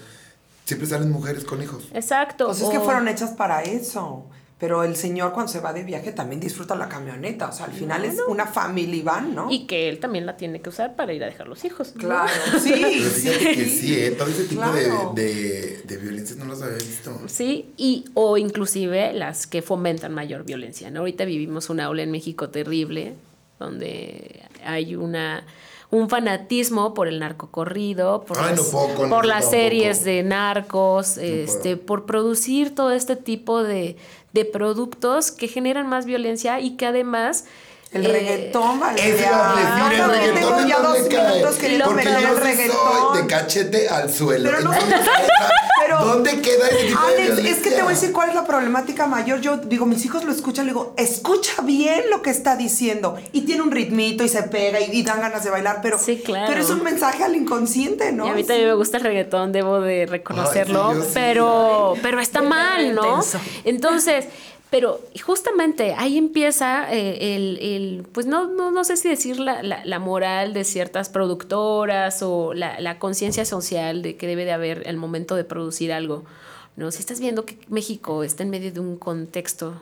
[0.64, 1.88] siempre salen mujeres con hijos.
[1.92, 2.46] exacto.
[2.46, 4.26] Pues es que o- fueron hechas para eso.
[4.60, 7.48] Pero el señor cuando se va de viaje también disfruta la camioneta.
[7.48, 9.50] O sea, al final es una family van, ¿no?
[9.50, 11.94] Y que él también la tiene que usar para ir a dejar los hijos.
[11.96, 12.00] ¿no?
[12.02, 12.30] Claro,
[12.62, 13.78] sí, Pero fíjate que sí.
[13.78, 14.10] sí, ¿eh?
[14.10, 15.12] Todo ese tipo Claro.
[15.14, 17.18] de, de, de violencias no los había visto.
[17.26, 20.90] Sí, y o inclusive las que fomentan mayor violencia.
[20.90, 21.00] ¿no?
[21.00, 23.14] Ahorita vivimos una ola en México terrible,
[23.58, 25.44] donde hay una,
[25.90, 31.18] un fanatismo por el narcocorrido, por, Ay, no las, puedo por las series de narcos,
[31.18, 31.86] este, puedo.
[31.86, 33.96] por producir todo este tipo de,
[34.32, 37.44] de productos que generan más violencia y que además...
[37.92, 39.14] El eh, reggaetón, Valeria.
[39.14, 42.20] Eso iba a decir, Yo el reggaetón tengo ¿en ya dos minutos queriendo Porque meter
[42.22, 42.76] yo el reggaetón.
[42.76, 44.48] soy de cachete al suelo.
[44.50, 44.70] Pero no-
[45.82, 48.34] Pero- ¿Dónde queda ese tipo de Alex, es que te voy a decir cuál es
[48.36, 49.40] la problemática mayor.
[49.40, 53.16] Yo digo, mis hijos lo escuchan, le digo, escucha bien lo que está diciendo.
[53.32, 56.22] Y tiene un ritmito y se pega y, y dan ganas de bailar, pero, Sí,
[56.24, 56.46] claro.
[56.48, 58.26] pero es un mensaje al inconsciente, ¿no?
[58.26, 61.10] Y a mí también me gusta el reggaetón, debo de reconocerlo, Ay, sí, yo sí.
[61.14, 63.04] pero, pero está mal, ¿no?
[63.16, 63.40] intenso.
[63.64, 64.26] Entonces,
[64.70, 69.62] pero justamente ahí empieza eh, el, el, pues no, no, no sé si decir la,
[69.62, 74.88] la, moral de ciertas productoras o la, la conciencia social de que debe de haber
[74.88, 76.24] al momento de producir algo.
[76.76, 76.92] ¿no?
[76.92, 79.74] Si estás viendo que México está en medio de un contexto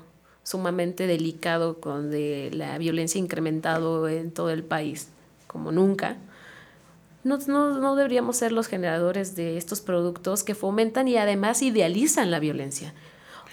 [0.43, 5.09] sumamente delicado donde la violencia ha incrementado en todo el país
[5.47, 6.16] como nunca,
[7.24, 12.30] no, no, no deberíamos ser los generadores de estos productos que fomentan y además idealizan
[12.30, 12.95] la violencia.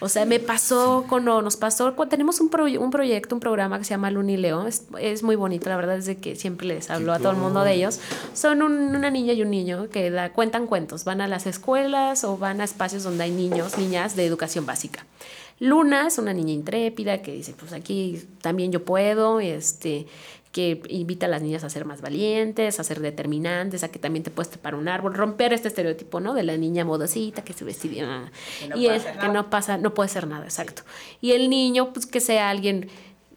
[0.02, 3.40] O sea, me pasó con, no, nos pasó, cuando tenemos un, proye- un proyecto, un
[3.40, 6.68] programa que se llama Lunileo, es, es muy bonito, la verdad es de que siempre
[6.68, 8.00] les hablo a todo el mundo de ellos.
[8.34, 12.24] Son un- una niña y un niño que da, cuentan cuentos, van a las escuelas
[12.26, 15.06] o van a espacios donde hay niños, niñas de educación básica.
[15.60, 20.06] Luna es una niña intrépida que dice, pues aquí también yo puedo, este,
[20.52, 24.24] que invita a las niñas a ser más valientes, a ser determinantes, a que también
[24.24, 26.34] te puedes trepar un árbol, romper este estereotipo, ¿no?
[26.34, 28.32] De la niña modosita que se vestida
[28.74, 30.84] y el, que no pasa, no puede ser nada, exacto.
[31.20, 32.90] Y el niño, pues que sea alguien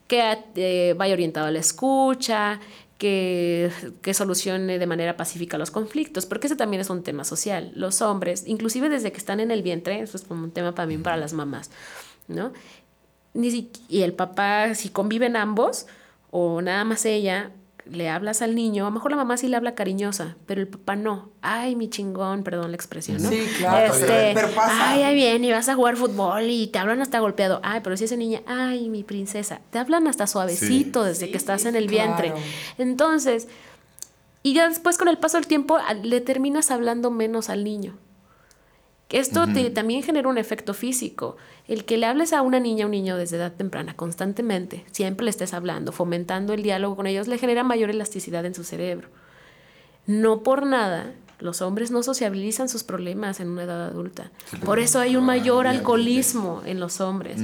[0.07, 2.61] que eh, vaya orientado a la escucha,
[2.99, 3.71] que,
[4.03, 7.73] que solucione de manera pacífica los conflictos, porque ese también es un tema social.
[7.75, 11.03] Los hombres, inclusive desde que están en el vientre, eso es como un tema también
[11.03, 11.71] para las mamás,
[12.29, 12.53] ¿no?
[13.35, 15.87] Ni si- y el papá, si conviven ambos,
[16.31, 17.51] o nada más ella,
[17.91, 20.69] le hablas al niño, a lo mejor la mamá sí le habla cariñosa, pero el
[20.69, 21.31] papá no.
[21.41, 23.31] Ay, mi chingón, perdón la expresión, ¿no?
[23.31, 24.91] Sí, claro, Este, pero pasa.
[24.93, 27.61] Ay, ahí viene y vas a jugar fútbol y te hablan hasta golpeado.
[27.63, 31.65] Ay, pero si esa niña, ay, mi princesa, te hablan hasta suavecito desde que estás
[31.65, 32.29] en el vientre.
[32.29, 32.43] claro.
[32.77, 33.49] Entonces,
[34.43, 37.97] y ya después con el paso del tiempo le terminas hablando menos al niño.
[39.09, 41.37] Que Esto te- también genera un efecto físico.
[41.67, 45.25] El que le hables a una niña o un niño desde edad temprana constantemente, siempre
[45.25, 49.09] le estés hablando, fomentando el diálogo con ellos, le genera mayor elasticidad en su cerebro.
[50.07, 54.31] No por nada, los hombres no sociabilizan sus problemas en una edad adulta.
[54.65, 57.41] Por eso hay un mayor alcoholismo en los hombres.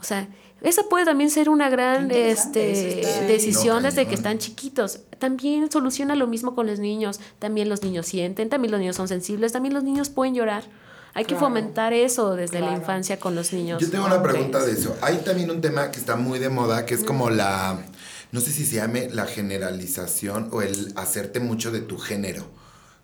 [0.00, 0.28] O sea,
[0.60, 5.00] esa puede también ser una gran este, decisión No, desde que están chiquitos.
[5.18, 7.18] También soluciona lo mismo con los niños.
[7.38, 10.64] También los niños sienten, también los niños son sensibles, también los niños pueden llorar.
[11.14, 11.46] Hay que Claro.
[11.46, 13.80] fomentar eso desde la infancia con los niños.
[13.82, 14.96] Yo tengo una pregunta de eso.
[15.02, 17.78] Hay también un tema que está muy de moda, que es como la,
[18.32, 22.44] no sé si se llame la generalización o el hacerte mucho de tu género.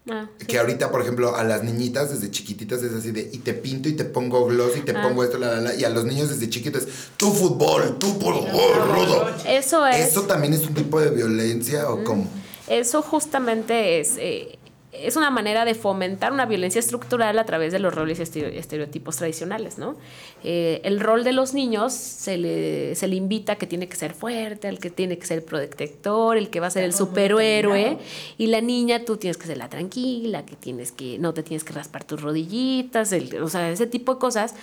[0.08, 0.46] Ah, sí.
[0.46, 3.88] Que ahorita, por ejemplo, a las niñitas desde chiquititas es así de, y te pinto
[3.88, 5.02] y te pongo gloss y te Ah.
[5.02, 8.16] pongo esto, la, la, la, y a los niños desde chiquitos es, tú fútbol, tú
[8.20, 9.28] por favor, rudo.
[9.48, 10.10] Eso es.
[10.10, 12.28] ¿Eso también es un tipo de violencia o cómo?
[12.68, 14.56] Eso justamente es, eh,
[15.02, 18.52] es una manera de fomentar una violencia estructural a través de los roles y estereo-
[18.52, 19.96] estereotipos tradicionales, ¿no?
[20.44, 23.96] Eh, el rol de los niños se le, se le invita a que tiene que
[23.96, 27.98] ser fuerte, al que tiene que ser protector, el que va a ser el superhéroe,
[28.38, 31.64] y la niña tú tienes que ser la tranquila, que tienes que, no te tienes
[31.64, 34.54] que raspar tus rodillitas, el- o sea, ese tipo de cosas,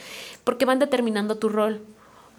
[0.43, 1.81] porque van determinando tu rol.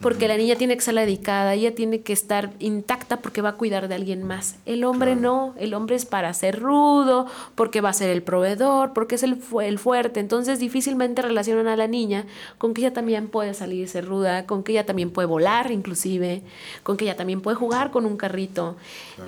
[0.01, 3.51] Porque la niña tiene que ser la dedicada, ella tiene que estar intacta porque va
[3.51, 4.57] a cuidar de alguien más.
[4.66, 8.92] El hombre no, el hombre es para ser rudo, porque va a ser el proveedor,
[8.92, 10.20] porque es el, fu- el fuerte.
[10.20, 12.26] Entonces difícilmente relacionan a la niña
[12.59, 16.42] con que ella también puede salirse ruda, con que ella también puede volar inclusive,
[16.82, 18.76] con que ella también puede jugar con un carrito.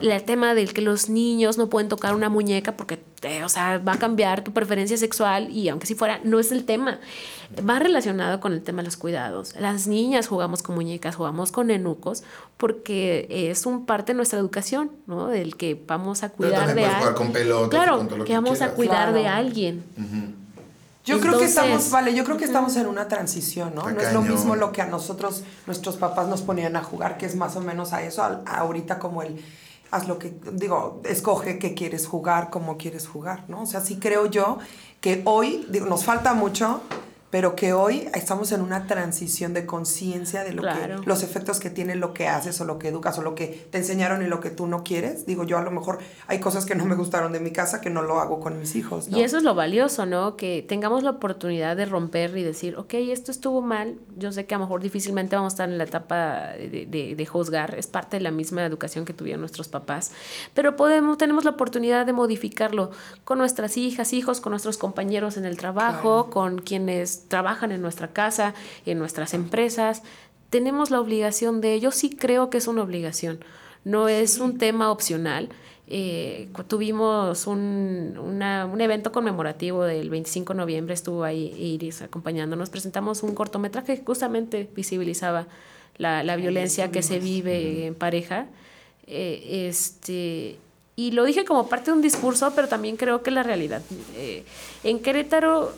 [0.03, 2.99] El tema del que los niños no pueden tocar una muñeca porque,
[3.45, 6.65] o sea, va a cambiar tu preferencia sexual y aunque si fuera, no es el
[6.65, 6.99] tema.
[7.69, 9.55] Va relacionado con el tema de los cuidados.
[9.59, 12.23] Las niñas jugamos con muñecas, jugamos con enucos,
[12.57, 15.29] porque es un parte de nuestra educación, ¿no?
[15.29, 17.15] Del que vamos a cuidar de alguien.
[17.15, 19.85] con pelotas Claro, con todo lo que que vamos a cuidar de alguien.
[21.05, 23.89] Yo creo que estamos, vale, yo creo que estamos en una transición, ¿no?
[23.89, 27.27] No es lo mismo lo que a nosotros, nuestros papás nos ponían a jugar, que
[27.27, 29.41] es más o menos a eso, a- a ahorita como el,
[29.97, 33.63] haz lo que, digo, escoge qué quieres jugar, cómo quieres jugar, ¿no?
[33.63, 34.59] O sea, sí creo yo
[35.01, 36.83] que hoy, digo, nos falta mucho,
[37.31, 41.01] pero que hoy estamos en una transición de conciencia de lo Claro.
[41.01, 43.67] que los efectos que tiene lo que haces o lo que educas o lo que
[43.71, 45.27] te enseñaron y lo que tú no quieres.
[45.27, 45.99] Digo, yo a lo mejor
[46.29, 48.77] hay cosas que no me gustaron de mi casa que no lo hago con mis
[48.77, 49.19] hijos, ¿no?
[49.19, 50.37] Y eso es lo valioso, ¿no?
[50.37, 53.99] Que tengamos la oportunidad de romper y decir, ok, esto estuvo mal.
[54.17, 57.15] Yo sé que a lo mejor difícilmente vamos a estar en la etapa de, de-
[57.17, 60.13] de juzgar, es parte de la misma educación que tuvieron nuestros papás,
[60.55, 62.91] pero podemos, tenemos la oportunidad de modificarlo
[63.25, 68.09] con nuestras hijas, hijos, con nuestros compañeros en el trabajo, con quienes trabajan en nuestra
[68.09, 68.55] casa,
[68.85, 70.03] en nuestras empresas.
[70.51, 73.41] Tenemos la obligación de, yo sí creo que es una obligación,
[73.85, 75.49] no es un tema opcional.
[75.89, 82.71] Eh, tuvimos un, una- un evento conmemorativo del 25 de noviembre, estuvo ahí Iris acompañándonos,
[82.71, 85.47] presentamos un cortometraje que justamente visibilizaba
[85.97, 88.47] la, la violencia que se vive en pareja.
[89.07, 90.59] Eh, este,
[90.97, 93.83] y lo dije como parte de un discurso, pero también creo que la realidad.
[94.17, 94.45] Eh,
[94.83, 95.73] en Querétaro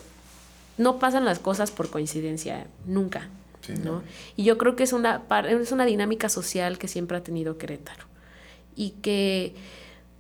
[0.79, 3.29] no pasan las cosas por coincidencia, nunca.
[3.61, 3.93] Sí, ¿no?
[3.93, 4.03] no.
[4.37, 8.05] Y yo creo que es una, es una dinámica social que siempre ha tenido Querétaro.
[8.77, 9.55] Y que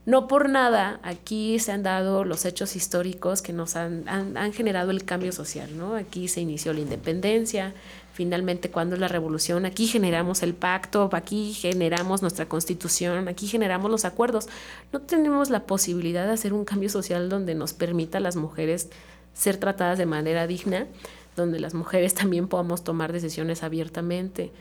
[0.04, 4.52] no por nada aquí se han dado los hechos históricos que nos han, han, han
[4.52, 5.76] generado el cambio social.
[5.76, 5.94] ¿no?
[5.94, 7.74] Aquí se inició la independencia,
[8.18, 13.90] finalmente cuando es la revolución, aquí generamos el pacto, aquí generamos nuestra constitución, aquí generamos
[13.92, 14.48] los acuerdos.
[14.92, 18.88] No tenemos la posibilidad de hacer un cambio social donde nos permita a las mujeres
[19.34, 20.86] ser tratadas de manera digna,
[21.36, 24.52] donde las mujeres también podamos tomar decisiones abiertamente.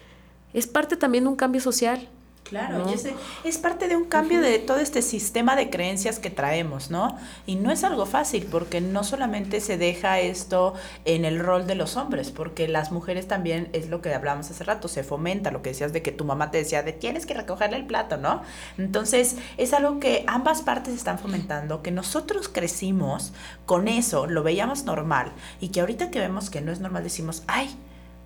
[0.54, 2.08] Es parte también de un cambio social.
[2.50, 2.90] Claro, ¿no?
[2.90, 6.90] y ese es parte de un cambio de todo este sistema de creencias que traemos,
[6.90, 7.18] ¿no?
[7.46, 10.74] Y no es algo fácil porque no solamente se deja esto
[11.06, 14.64] en el rol de los hombres, porque las mujeres también es lo que hablamos hace
[14.64, 17.34] rato, se fomenta lo que decías de que tu mamá te decía de tienes que
[17.34, 18.42] recogerle el plato, ¿no?
[18.78, 23.34] Entonces es algo que ambas partes están fomentando, que nosotros crecimos
[23.66, 27.44] con eso, lo veíamos normal y que ahorita que vemos que no es normal decimos,
[27.48, 27.76] ay,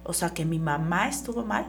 [0.03, 1.65] o sea, que mi mamá estuvo mal.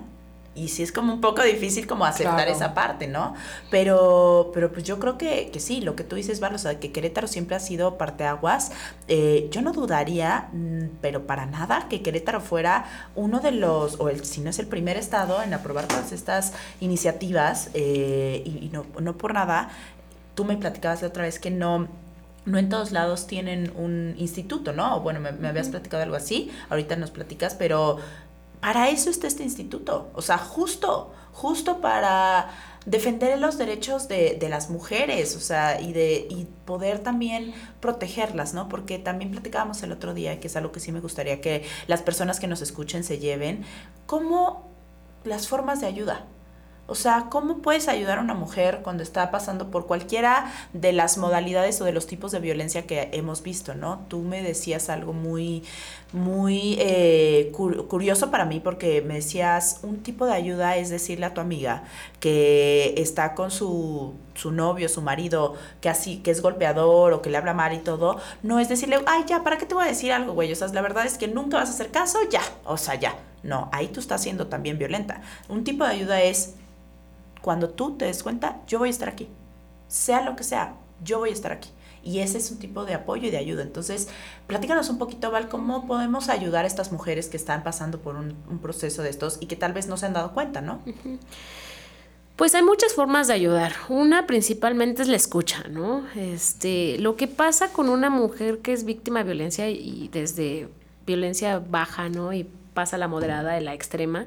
[0.55, 2.51] Y sí es como un poco difícil como aceptar Claro.
[2.51, 3.35] esa parte, ¿no?
[3.71, 6.79] Pero, pero pues yo creo que, que sí, lo que tú dices, Val, o sea,
[6.79, 8.71] que Querétaro siempre ha sido parteaguas.
[9.09, 12.85] Eh, yo no dudaría, mm, pero para nada, que Querétaro fuera
[13.15, 16.53] uno de los, o el, si no es el primer estado en aprobar todas estas
[16.81, 19.71] iniciativas, eh, y, y no, no por nada,
[20.35, 21.89] tú me platicabas la otra vez que no
[22.45, 24.99] no en todos lados tienen un instituto, ¿no?
[25.01, 27.99] Bueno, me, me habías platicado algo así, ahorita nos platicas, pero
[28.63, 30.13] para eso está este instituto.
[30.15, 32.49] O sea, justo, justo para
[32.87, 38.55] defender los derechos de, de las mujeres, o sea, y de y poder también protegerlas,
[38.55, 38.69] ¿no?
[38.69, 42.03] Porque también platicábamos el otro día, que es algo que sí me gustaría que las
[42.03, 43.65] personas que nos escuchen se lleven,
[44.07, 44.71] cómo
[45.25, 46.27] las formas de ayuda.
[46.93, 51.17] O sea, ¿cómo puedes ayudar a una mujer cuando está pasando por cualquiera de las
[51.17, 54.05] modalidades o de los tipos de violencia que hemos visto, ¿no?
[54.09, 55.65] Tú me decías algo muy,
[56.13, 61.25] muy eh, cur- curioso para mí porque me decías, un tipo de ayuda es decirle
[61.25, 61.85] a tu amiga
[62.21, 67.31] que está con su, su novio, su marido, que así, que es golpeador o que
[67.31, 69.89] le habla mal y todo, no es decirle, ay, ya, ¿para qué te voy a
[69.89, 70.53] decir algo, güey?
[70.53, 73.15] O sea, la verdad es que nunca vas a hacer caso, ya, o sea, ya.
[73.43, 75.21] No, ahí tú estás siendo también violenta.
[75.49, 76.55] Un tipo de ayuda es
[77.43, 79.29] cuando tú te des cuenta, yo voy a estar aquí.
[79.89, 80.75] Sea lo que sea,
[81.05, 81.69] yo voy a estar aquí.
[82.05, 83.63] Y ese es un tipo de apoyo y de ayuda.
[83.63, 84.09] Entonces,
[84.47, 88.35] platícanos un poquito, Val, cómo podemos ayudar a estas mujeres que están pasando por un,
[88.61, 90.81] proceso de estos y que tal vez no se han dado cuenta, ¿no?
[92.37, 93.75] Pues hay muchas formas de ayudar.
[93.89, 96.05] Una principalmente es la escucha, ¿no?
[96.17, 100.69] Este, lo que pasa con una mujer que es víctima de violencia y desde
[101.07, 102.33] violencia baja, ¿no?
[102.33, 104.27] Y pasa la moderada, de la extrema,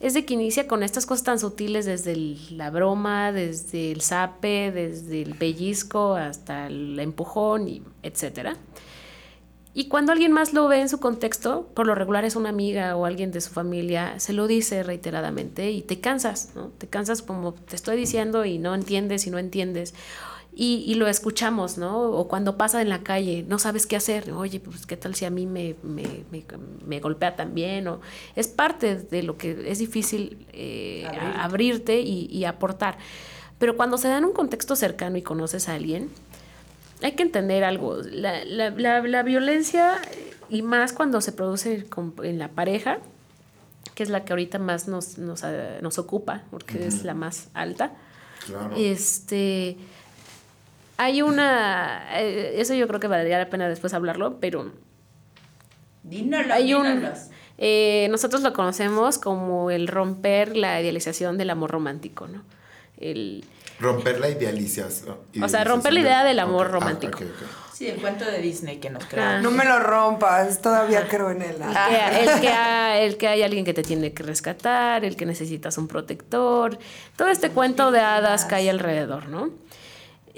[0.00, 2.16] es de que inicia con estas cosas tan sutiles desde
[2.50, 8.56] la broma, desde el zape, desde el pellizco hasta el empujón y etcétera.
[9.72, 12.96] Y cuando alguien más lo ve en su contexto, por lo regular es una amiga
[12.96, 16.72] o alguien de su familia, se lo dice reiteradamente y te cansas, ¿no?
[16.78, 19.94] Te cansas como te estoy diciendo y no entiendes y no entiendes.
[20.52, 22.02] Y, y lo escuchamos, ¿no?
[22.10, 24.32] O cuando pasa en la calle, no sabes qué hacer.
[24.32, 26.44] Oye, pues qué tal si a mí me, me, me,
[26.86, 27.86] me golpea también.
[27.88, 28.00] O
[28.34, 32.98] es parte de lo que es difícil eh, a- abrirte y, y aportar.
[33.58, 36.10] Pero cuando se da en un contexto cercano y conoces a alguien,
[37.02, 37.96] hay que entender algo.
[38.02, 40.00] La, la, la, la violencia,
[40.50, 41.86] y más cuando se produce
[42.24, 42.98] en la pareja,
[43.94, 45.42] que es la que ahorita más nos, nos,
[45.80, 47.92] nos ocupa, porque es la más alta,
[48.46, 48.74] Claro.
[48.76, 49.76] este,
[51.02, 54.70] hay una, eh, eso yo creo que valdría la pena después hablarlo, pero
[56.02, 57.08] Dínoslo, hay un,
[57.58, 62.42] eh, nosotros lo conocemos como el romper la idealización del amor romántico, ¿no?
[62.98, 63.44] el
[63.78, 65.16] Romper la idealización.
[65.42, 67.18] O sea, romper la idea del amor ah, romántico.
[67.72, 69.08] Sí, el cuento de Disney que nos Ah.
[69.08, 69.42] crearon.
[69.42, 71.56] No me lo rompas, todavía creo en él.
[71.62, 75.16] el que, el, que ha- el que hay alguien que te tiene que rescatar, el
[75.16, 76.78] que necesitas un protector,
[77.16, 79.48] todo este cuento de hadas que hay alrededor, ¿no?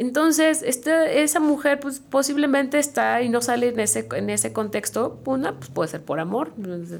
[0.02, 5.20] Entonces, este, esa mujer pues, posiblemente está y no sale en ese, en ese contexto,
[5.26, 6.52] una, pues puede ser por amor,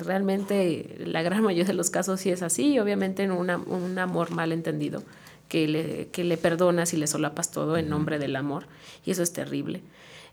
[0.07, 4.31] realmente la gran mayoría de los casos sí es así, obviamente en una- un amor
[4.31, 5.03] mal entendido,
[5.49, 8.67] que le, que le perdonas y le solapas todo en nombre del amor,
[9.05, 9.83] y eso es terrible.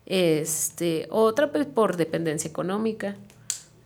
[0.05, 3.15] Este, otra pues, por dependencia económica,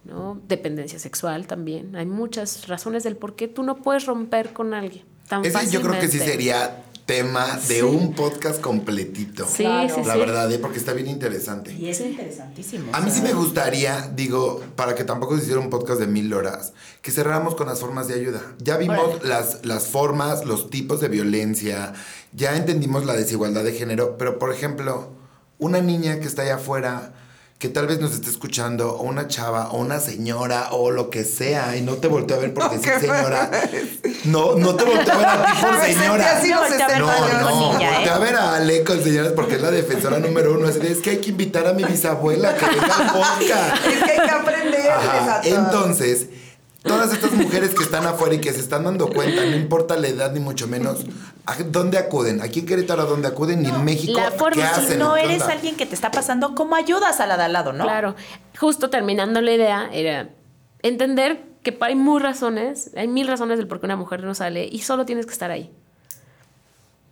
[0.03, 0.41] ¿no?
[0.49, 1.95] Dependencia sexual también.
[1.95, 5.79] Hay muchas razones del por qué tú no puedes romper con alguien tan Ese yo
[5.81, 7.81] creo que sí sería tema de Sí.
[7.81, 9.45] un podcast completito.
[9.45, 9.93] Sí, Claro.
[9.95, 10.19] sí, La sí.
[10.19, 10.59] verdad, ¿eh?
[10.59, 11.73] porque está bien interesante.
[11.73, 12.91] Y es interesantísimo.
[12.93, 16.33] A mí sí me gustaría, digo, para que tampoco se hiciera un podcast de mil
[16.33, 18.41] horas, que cerráramos con las formas de ayuda.
[18.59, 19.27] Ya vimos Órale.
[19.29, 21.93] las, las formas, los tipos de violencia,
[22.31, 25.09] ya entendimos la desigualdad de género, pero por ejemplo,
[25.59, 27.13] una niña que está allá afuera,
[27.59, 31.23] que tal vez nos esté escuchando, o una chava, o una señora, o lo que
[31.23, 33.49] sea, y no te volteo a ver porque sí, ¿Qué señora.
[34.25, 36.41] No, no te volteo a ver a ti por señora.
[36.41, 37.95] No, los voltea a ver 60 No, no, niña, ¿eh?
[37.95, 40.67] voltea a ver a Ale con señoras porque es la defensora número uno.
[40.67, 43.85] Así de, es que hay que invitar a mi bisabuela que venga podcast.
[43.87, 45.57] Es que hay que Ajá, a todos.
[45.57, 46.27] Entonces,
[46.83, 50.07] todas estas mujeres que están afuera y que se están dando cuenta, no importa la
[50.07, 51.05] edad ni mucho menos,
[51.45, 52.41] ¿a dónde acuden?
[52.41, 53.65] Aquí en Querétaro, ¿a dónde acuden?
[53.65, 54.99] Y en México, La forma, ¿qué si hacen?
[54.99, 55.53] no ¿Qué eres onda?
[55.53, 57.85] alguien que te está pasando, ¿cómo ayudas a la de al lado, no?
[57.85, 58.15] Claro.
[58.59, 60.29] Justo terminando la idea, era
[60.81, 64.67] entender que hay mil razones, hay mil razones del por qué una mujer no sale
[64.69, 65.71] y solo tienes que estar ahí.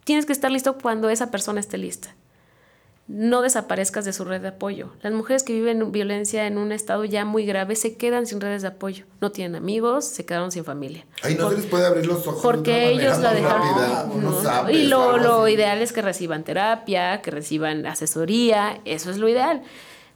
[0.03, 2.15] Tienes que estar listo cuando esa persona esté lista.
[3.07, 4.91] No desaparezcas de su red de apoyo.
[5.01, 8.61] Las mujeres que viven violencia en un estado ya muy grave se quedan sin redes
[8.61, 9.03] de apoyo.
[9.19, 11.05] No tienen amigos, se quedaron sin familia.
[11.21, 12.41] Ay, no Por- se les puede abrir los ojos.
[12.41, 14.21] porque ellos la dejaron.
[14.21, 14.69] no.
[14.69, 19.61] y lo, lo ideal es que reciban terapia, que reciban asesoría, eso es lo ideal.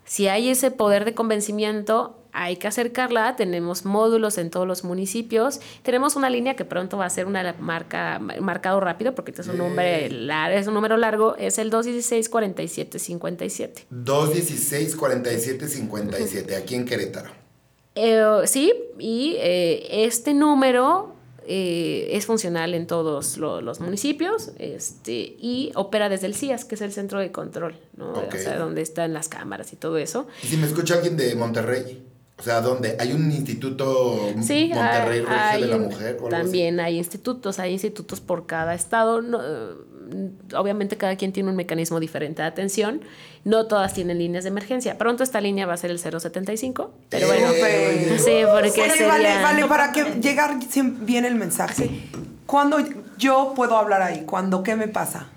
[0.05, 3.35] Si hay ese poder de convencimiento, hay que acercarla.
[3.35, 5.59] Tenemos módulos en todos los municipios.
[5.83, 9.47] Tenemos una línea que pronto va a ser una marca marcado rápido porque este es
[9.47, 11.35] un, nombre es un número largo.
[11.37, 13.85] Es el 216 47 57.
[13.89, 17.29] 216 47 57 aquí en Querétaro.
[17.95, 21.15] Eh, sí, y eh, este número
[21.47, 26.75] eh, es funcional en todos lo- los municipios este, y opera desde el CIAS, que
[26.75, 28.11] es el centro de control, ¿no?
[28.11, 30.27] O sea, donde están las cámaras y todo eso.
[30.43, 32.03] Y si me escucha alguien de Monterrey,
[32.37, 32.97] o sea, ¿dónde?
[32.99, 36.17] ¿Hay un instituto Sí, Monterrey hay- de la un- Mujer?
[36.21, 39.21] o también hay institutos, hay institutos por cada estado.
[39.21, 39.73] no, eh,
[40.55, 43.01] obviamente cada quien tiene un mecanismo diferente de atención.
[43.43, 44.97] No todas tienen líneas de emergencia.
[44.99, 49.07] Pronto esta línea va a ser el 075, pero bueno, Eh, sí, porque Oye, sería...
[49.07, 50.57] vale, vale, para que llegar
[51.01, 51.89] bien el mensaje.
[52.45, 52.77] ¿Cuándo
[53.17, 54.23] yo puedo hablar ahí?
[54.27, 55.27] ¿Cuándo qué me pasa?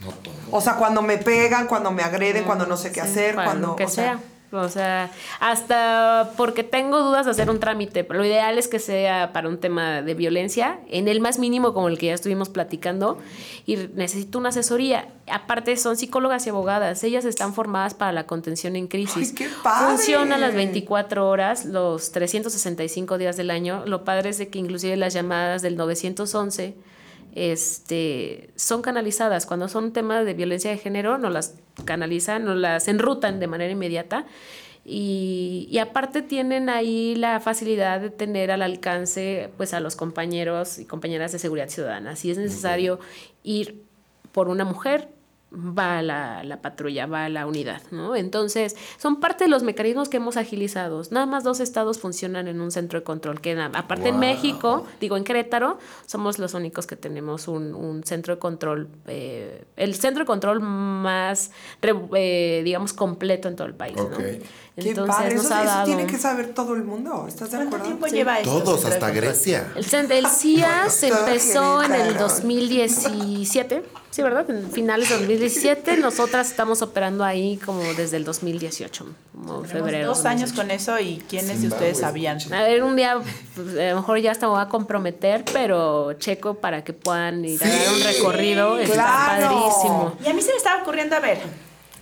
[0.00, 0.34] No todo.
[0.52, 3.74] O sea, cuando me pegan, cuando me agreden, cuando no sé qué Sí, hacer, cuando
[3.76, 4.20] que o sea, sea.
[4.52, 8.78] O sea, hasta porque tengo dudas de hacer un trámite, pero lo ideal es que
[8.78, 12.50] sea para un tema de violencia, en el más mínimo como el que ya estuvimos
[12.50, 13.18] platicando,
[13.64, 15.08] y necesito una asesoría.
[15.26, 19.30] Aparte son psicólogas y abogadas, ellas están formadas para la contención en crisis.
[19.30, 19.96] ¡Ay, qué padre!
[19.96, 23.84] Funciona las 24 horas, los 365 días del año.
[23.86, 26.74] Lo padre es de que inclusive las llamadas del 911
[27.32, 29.46] este, son canalizadas.
[29.46, 31.54] Cuando son temas de violencia de género, nos las
[31.84, 34.26] canalizan, nos las enrutan de manera inmediata.
[34.84, 40.78] Y, y aparte tienen ahí la facilidad de tener al alcance pues a los compañeros
[40.78, 42.16] y compañeras de seguridad ciudadana.
[42.16, 42.98] Si es necesario
[43.44, 43.84] ir
[44.32, 45.08] por una mujer,
[45.54, 48.16] va la, la patrulla, va la unidad, ¿no?
[48.16, 51.02] Entonces, son parte de los mecanismos que hemos agilizado.
[51.10, 54.18] Nada más dos estados funcionan en un centro de control, que aparte en.
[54.18, 59.64] México, digo en Querétaro, somos los únicos que tenemos un, un centro de control, eh,
[59.76, 61.50] el centro de control más,
[61.82, 64.04] re- eh, digamos, completo en todo el país, ¿no?
[64.04, 64.18] Ok.
[64.74, 65.84] Qué Entonces padre, nos eso, ha eso dado...
[65.84, 67.26] tiene que saber todo el mundo.
[67.28, 67.84] ¿Estás de ¿Cuánto acuerdo?
[67.84, 68.14] tiempo Sí.
[68.14, 68.62] lleva esto?
[68.62, 69.10] Todos, hasta?
[69.10, 69.70] Grecia.
[69.76, 72.28] El, cen- el CIAS Todo empezó en el Querétaro.
[72.28, 74.48] 2017, sí, ¿verdad?
[74.50, 75.41] En finales de 2017.
[76.00, 80.08] Nosotras estamos operando ahí como desde el 2018, como febrero.
[80.08, 82.38] Dos años con eso y quiénes de ustedes sabían.
[82.52, 83.18] A ver, un día
[83.54, 87.44] pues, a lo mejor ya hasta me voy a comprometer, pero checo para que puedan
[87.44, 88.02] ir a dar un Sí.
[88.04, 88.78] recorrido.
[88.78, 89.48] Está Claro.
[89.56, 90.16] padrísimo.
[90.24, 91.38] Y a mí se me estaba ocurriendo, a ver,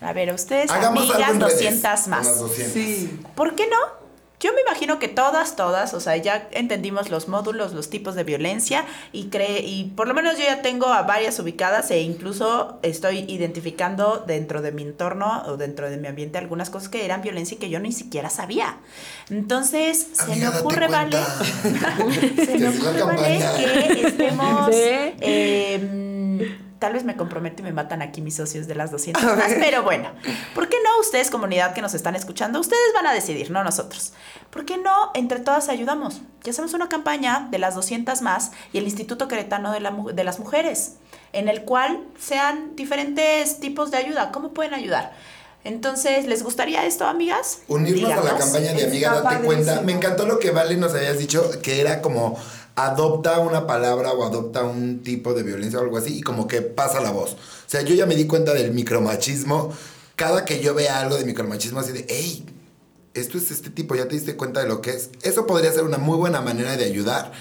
[0.01, 2.27] a ver, ustedes, Hagamos amigas, en redes, 200 con más.
[2.27, 2.73] las 200.
[2.73, 3.21] Sí.
[3.35, 4.00] ¿Por qué no
[4.41, 8.25] Yo me imagino que todas, todas, o sea, ya entendimos los módulos, los tipos de
[8.25, 12.79] violencia y cree, y por lo menos yo ya tengo a varias ubicadas e incluso
[12.83, 17.21] estoy identificando dentro de mi entorno o dentro de mi ambiente algunas cosas que eran
[17.21, 18.79] violencia y que yo ni siquiera sabía.
[19.29, 21.19] Entonces, se me Amiga, ocurre, vale,
[22.37, 23.45] se me ocurre, vale,
[23.95, 24.71] que estemos...
[24.81, 24.87] Sí.
[25.21, 29.53] eh, tal vez me comprometo y me matan aquí mis socios de las 200 más,
[29.61, 30.11] pero bueno,
[30.55, 32.59] ¿por qué no ustedes, comunidad que nos están escuchando?
[32.59, 34.15] Ustedes van a decidir, no nosotros.
[34.51, 36.23] ¿Por qué no entre todas ayudamos?
[36.43, 40.25] Ya hacemos una campaña de las 200 más y el Instituto Queretano de, la de
[40.25, 40.95] las Mujeres,
[41.33, 44.33] en el cual sean diferentes tipos de ayuda.
[44.33, 45.13] ¿Cómo pueden ayudar?
[45.63, 47.61] Entonces, ¿les gustaría esto, amigas?
[47.69, 49.83] Unirnos a la campaña de Amiga, Está date cuenta.
[49.83, 52.39] Me encantó lo que Vale nos habías dicho, que era como
[52.85, 56.63] adopta una palabra o adopta un tipo de violencia o algo así y como que
[56.63, 57.33] pasa la voz.
[57.33, 59.73] O sea, yo ya me di cuenta del micromachismo.
[60.17, 62.45] Cada que yo vea algo de micromachismo así de, hey,
[63.15, 65.11] esto es este tipo, ya te diste cuenta de lo que es.
[65.23, 67.33] Eso podría ser una muy buena manera de ayudar.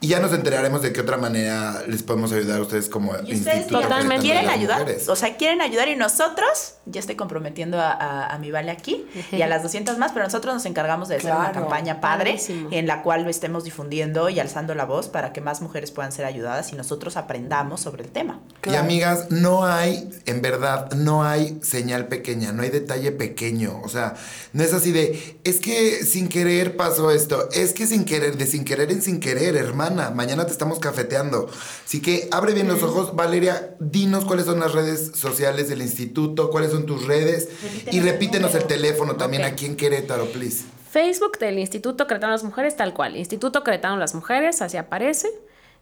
[0.00, 3.34] Y ya nos enteraremos de qué otra manera les podemos ayudar a ustedes como Y
[3.34, 4.22] ustedes Totalmente.
[4.26, 4.80] ¿quieren ayudar?
[4.80, 5.08] Mujeres.
[5.08, 5.88] O sea, ¿quieren ayudar?
[5.88, 9.96] Y nosotros, ya estoy comprometiendo a, a- a mi Vale aquí y a las 200
[9.98, 12.68] más, pero nosotros nos encargamos de hacer una campaña padre Padrísimo.
[12.72, 16.12] en la cual lo estemos difundiendo y alzando la voz para que más mujeres puedan
[16.12, 18.40] ser ayudadas y nosotros aprendamos sobre el tema.
[18.70, 23.80] Y amigas, no hay, en verdad, no hay señal pequeña, no hay detalle pequeño.
[23.82, 24.14] O sea,
[24.52, 28.46] no es así de, es que sin querer pasó esto, es que sin querer, de
[28.46, 29.56] sin querer en sin querer,
[29.90, 31.48] Mañana te estamos cafeteando.
[31.84, 33.14] Así que abre bien los ojos.
[33.16, 37.48] Valeria, dinos cuáles son las redes sociales del instituto, cuáles son tus redes.
[37.90, 39.48] y repítenos el teléfono también Ok.
[39.52, 40.64] aquí en Querétaro, please.
[40.90, 43.16] Facebook del Instituto Cretano de las Mujeres, tal cual.
[43.16, 45.28] Instituto Cretano de las Mujeres, así aparece.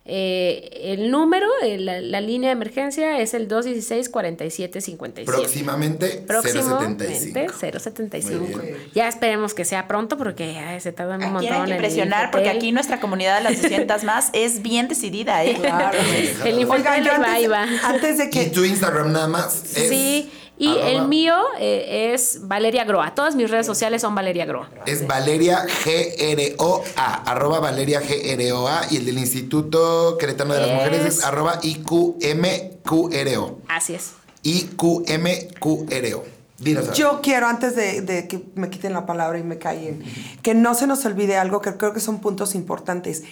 [0.07, 5.25] Eh, el número, eh, la, la línea de emergencia es el 216-4757.
[5.25, 7.79] Próximamente, Próximamente 075.
[7.81, 8.39] 075.
[8.57, 8.77] Muy bien.
[8.95, 11.53] Ya esperemos que sea pronto porque ay, se tardan un Aquí montón.
[11.55, 15.57] hay que impresionar porque aquí nuestra comunidad de las 200 más es bien decidida, ¿eh?
[15.59, 15.99] Claro.
[16.45, 17.89] El Infotel Oigan, ahí va, antes, va.
[17.89, 19.77] antes de Y que tu Instagram nada más.
[19.77, 23.15] es Sí, y arroba- el mío eh, es Valeria Groa.
[23.15, 24.71] Todas mis redes sociales son Valeria Groa.
[24.87, 31.05] Es Valeria GROA, arroba Valeria GROA y el del Instituto Queretano de las Es- Mujeres
[31.07, 33.59] es arroba IQMQRO.
[33.69, 34.13] Así es.
[34.43, 36.25] IQMQRO.
[36.59, 36.85] Dinos.
[36.85, 36.95] Ana.
[36.95, 40.05] Yo quiero, antes de, de que me quiten la palabra y me callen,
[40.41, 43.25] que no se nos olvide algo que creo que son puntos importantes.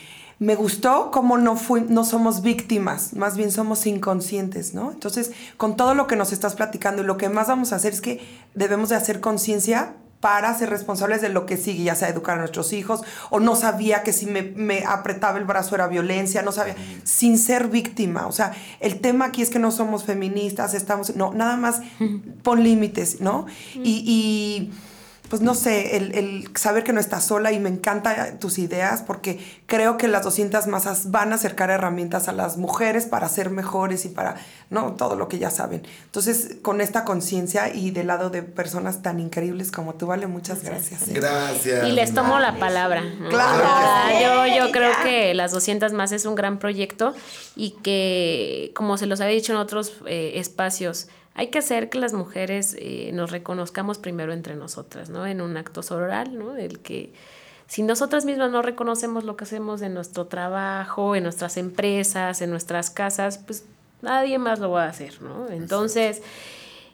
[0.42, 4.90] Me gustó cómo no, fui, no somos víctimas, más bien somos inconscientes, ¿no?
[4.90, 7.92] Entonces, con todo lo que nos estás platicando y lo que más vamos a hacer
[7.92, 8.20] es que
[8.52, 12.40] debemos de hacer conciencia para ser responsables de lo que sigue, ya sea educar a
[12.40, 16.50] nuestros hijos, o no sabía que si me, me apretaba el brazo era violencia, no
[16.50, 16.74] sabía,
[17.04, 18.26] sin ser víctima.
[18.26, 21.82] O sea, el tema aquí es que no somos feministas, estamos, no, nada más
[22.42, 23.46] pon límites, ¿no?
[23.74, 24.72] Y, y,
[25.32, 29.00] pues no sé, el, el saber que no estás sola y me encantan tus ideas
[29.00, 33.48] porque creo que las 200 masas van a acercar herramientas a las mujeres para ser
[33.48, 34.36] mejores y para,
[34.68, 34.92] ¿no?
[34.92, 35.86] Todo lo que ya saben.
[36.04, 40.62] Entonces, con esta conciencia y del lado de personas tan increíbles como tú, Vale, muchas
[40.62, 41.08] gracias.
[41.08, 41.12] ¿eh?
[41.14, 41.88] Gracias.
[41.88, 43.02] Y les tomo la palabra.
[43.30, 43.64] Claro.
[43.66, 47.14] Ah, yo, yo creo que las 200 más es un gran proyecto
[47.56, 51.98] y que, como se los había dicho en otros eh, espacios, hay que hacer que
[51.98, 55.26] las mujeres eh, nos reconozcamos primero entre nosotras, ¿no?
[55.26, 56.56] En un acto sororal, ¿no?
[56.56, 57.12] El que
[57.68, 62.50] si nosotras mismas no reconocemos lo que hacemos en nuestro trabajo, en nuestras empresas, en
[62.50, 63.64] nuestras casas, pues
[64.02, 65.48] nadie más lo va a hacer, ¿no?
[65.48, 66.20] Entonces,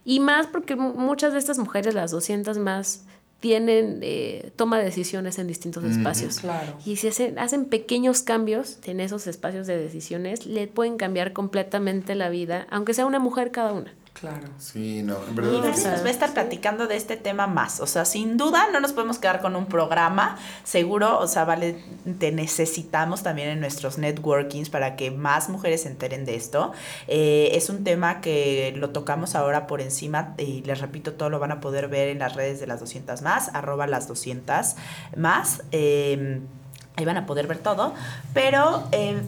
[0.05, 3.05] y más porque mu- muchas de estas mujeres, las 200 más,
[3.41, 6.41] tienen eh, toma de decisiones en distintos espacios.
[6.41, 6.75] Claro.
[6.85, 12.17] Y si hacen, hacen pequeños cambios en esos espacios de decisiones, le pueden cambiar completamente
[12.17, 13.93] la vida, aunque sea una mujer cada una.
[14.21, 14.49] Claro.
[14.59, 15.75] Sí, no, en Y verdad.
[15.75, 15.85] Sí.
[15.87, 17.81] nos va a estar platicando de este tema más.
[17.81, 20.37] O sea, sin duda no nos podemos quedar con un programa.
[20.65, 21.83] Seguro, o sea, Vale,
[22.19, 26.73] te necesitamos también en nuestros networkings para que más mujeres se enteren de esto.
[27.07, 31.39] Eh, es un tema que lo tocamos ahora por encima y les repito, todo lo
[31.39, 34.75] van a poder ver en las redes de las 200 más, arroba las 200
[35.17, 35.63] más.
[35.71, 36.41] Eh,
[36.97, 37.95] ahí van a poder ver todo.
[38.35, 38.89] Pero...
[38.93, 39.21] eh,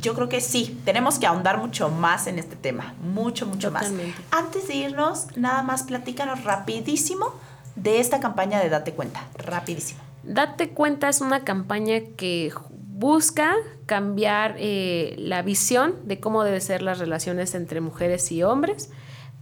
[0.00, 4.20] yo creo que sí, tenemos que ahondar mucho más en este tema, mucho, mucho Totalmente.
[4.30, 4.44] más.
[4.44, 7.34] Antes de irnos, nada más platícanos rapidísimo
[7.76, 10.00] de esta campaña de Date Cuenta, rapidísimo.
[10.22, 12.52] Date cuenta es una campaña que
[12.98, 13.54] busca
[13.86, 18.90] cambiar eh, la visión de cómo deben ser las relaciones entre mujeres y hombres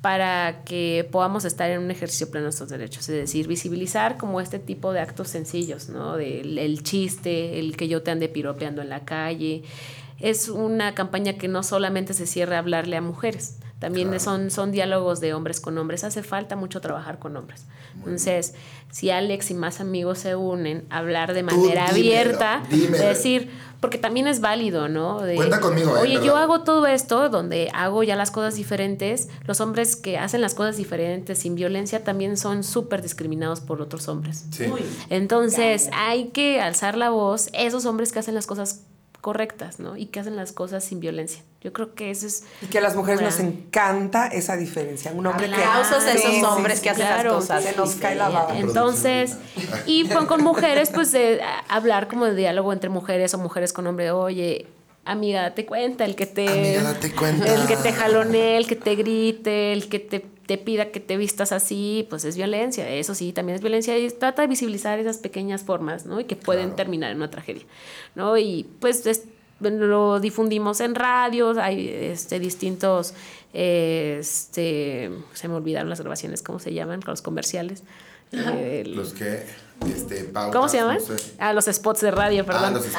[0.03, 4.41] para que podamos estar en un ejercicio pleno de nuestros derechos, es decir, visibilizar como
[4.41, 6.17] este tipo de actos sencillos, ¿no?
[6.17, 9.65] Del el chiste, el que yo te ande piropeando en la calle.
[10.19, 14.23] Es una campaña que no solamente se cierra a hablarle a mujeres, También Claro.
[14.25, 16.03] son, son diálogos de hombres con hombres.
[16.03, 17.67] Hace falta mucho trabajar con hombres.
[17.99, 18.55] Entonces,
[18.91, 23.05] si Alex y más amigos se unen, hablar de Tú manera dímelo, abierta, dímelo.
[23.07, 23.51] decir,
[23.83, 25.21] porque también es válido, ¿no?
[25.21, 26.01] De, Cuenta conmigo, ¿eh?
[26.01, 29.29] Oye, yo hago todo esto donde hago ya las cosas diferentes.
[29.45, 34.09] Los hombres que hacen las cosas diferentes sin violencia también son súper discriminados por otros
[34.09, 34.47] hombres.
[34.53, 34.65] Sí.
[35.11, 38.85] Entonces, hay que alzar la voz, esos hombres que hacen las cosas
[39.27, 39.97] correctas, ¿no?
[39.97, 41.43] Y que hacen las cosas sin violencia.
[41.61, 42.45] Yo creo que eso es...
[42.63, 45.11] Y que a las mujeres nos encanta esa diferencia.
[45.11, 45.57] Un hombre que.
[45.57, 47.31] Aplausos a esos Sí, hombres sí, que hacen claro.
[47.33, 47.65] las cosas.
[47.65, 48.57] Se nos cae la baba.
[48.57, 49.37] Entonces,
[49.85, 53.85] y con, con mujeres, pues de hablar como de diálogo entre mujeres o mujeres con
[53.89, 54.69] hombre, oye,
[55.05, 56.49] amiga, date cuenta, el que te...
[56.49, 57.53] Amiga, date cuenta.
[57.53, 61.17] El que te jalonee, el que te grite, el que te, te pida que te
[61.17, 62.89] vistas así, pues es violencia.
[62.89, 66.21] Eso sí, también es violencia y trata de visibilizar esas pequeñas formas, ¿no?
[66.21, 66.77] Y que pueden Claro.
[66.77, 67.65] terminar en una tragedia,
[68.15, 68.37] ¿no?
[68.39, 69.25] Y pues es-
[69.61, 73.15] lo difundimos en radios, hay este, distintos,
[73.55, 77.01] eh, este, se me olvidaron las grabaciones, ¿cómo se llaman?
[77.07, 77.83] Los comerciales.
[78.33, 79.45] Eh, el- Los que,
[79.89, 80.99] este, pautas, ¿Cómo se llaman?
[80.99, 81.33] no sé.
[81.39, 82.75] Ah, los spots de radio, perdón.
[82.75, 82.99] los spots.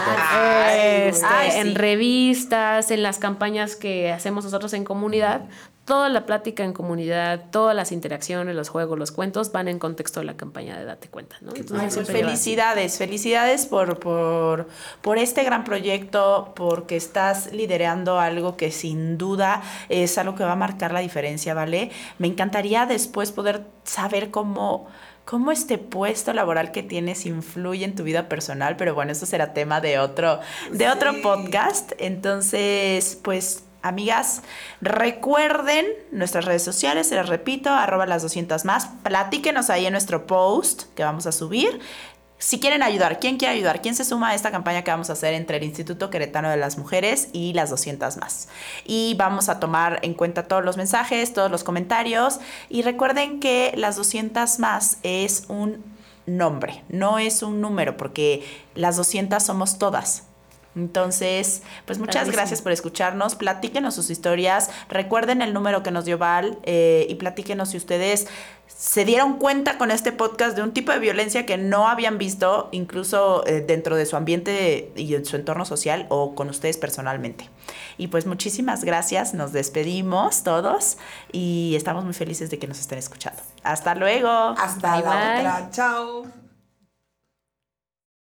[0.72, 1.58] Eh, este, Ay, sí.
[1.60, 5.42] En revistas, en las campañas que hacemos nosotros en comunidad,
[5.88, 10.20] toda la plática en comunidad, todas las interacciones, los juegos, los cuentos van en contexto
[10.20, 11.56] de la campaña de Date Cuenta, ¿no?
[11.56, 14.68] Entonces, Ay, pues felicidades, felicidades por, por,
[15.02, 20.52] por este gran proyecto, porque estás liderando algo que sin duda es algo que va
[20.52, 21.90] a marcar la diferencia, ¿vale?
[22.20, 24.88] Me encantaría después poder saber cómo,
[25.24, 29.54] cómo este puesto laboral que tienes influye en tu vida personal, pero bueno, eso será
[29.54, 31.94] tema de otro, de otro podcast.
[31.98, 34.42] Entonces, pues Amigas,
[34.82, 38.90] recuerden nuestras redes sociales, se las repito, arroba las 200 más.
[39.04, 41.80] Platíquenos ahí en nuestro post que vamos a subir.
[42.40, 43.82] Si quieren ayudar, ¿quién quiere ayudar?
[43.82, 46.58] ¿Quién se suma a esta campaña que vamos a hacer entre el Instituto Queretano de
[46.58, 48.48] las Mujeres y las 200 más?
[48.86, 52.40] Y vamos a tomar en cuenta todos los mensajes, todos los comentarios.
[52.70, 55.84] Y recuerden que las 200 más es un
[56.28, 60.28] nombre, no es un número, porque las 200 somos todas.
[60.78, 63.34] Entonces, pues muchas gracias por escucharnos.
[63.34, 64.70] Platíquenos sus historias.
[64.90, 68.28] Recuerden el número que nos dio Val eh, y platíquenos si ustedes
[68.68, 72.70] se dieron cuenta con este podcast de un tipo de violencia que no habían visto,
[72.72, 77.50] incluso eh, dentro de su ambiente y en su entorno social o con ustedes personalmente.
[77.98, 79.34] Y pues muchísimas gracias.
[79.34, 81.00] Nos despedimos todos
[81.32, 83.42] y estamos muy felices de que nos estén escuchando.
[83.64, 84.30] Hasta luego.
[84.30, 85.40] Hasta Bye, la bye.
[85.40, 85.70] otra.
[85.72, 86.47] Chao.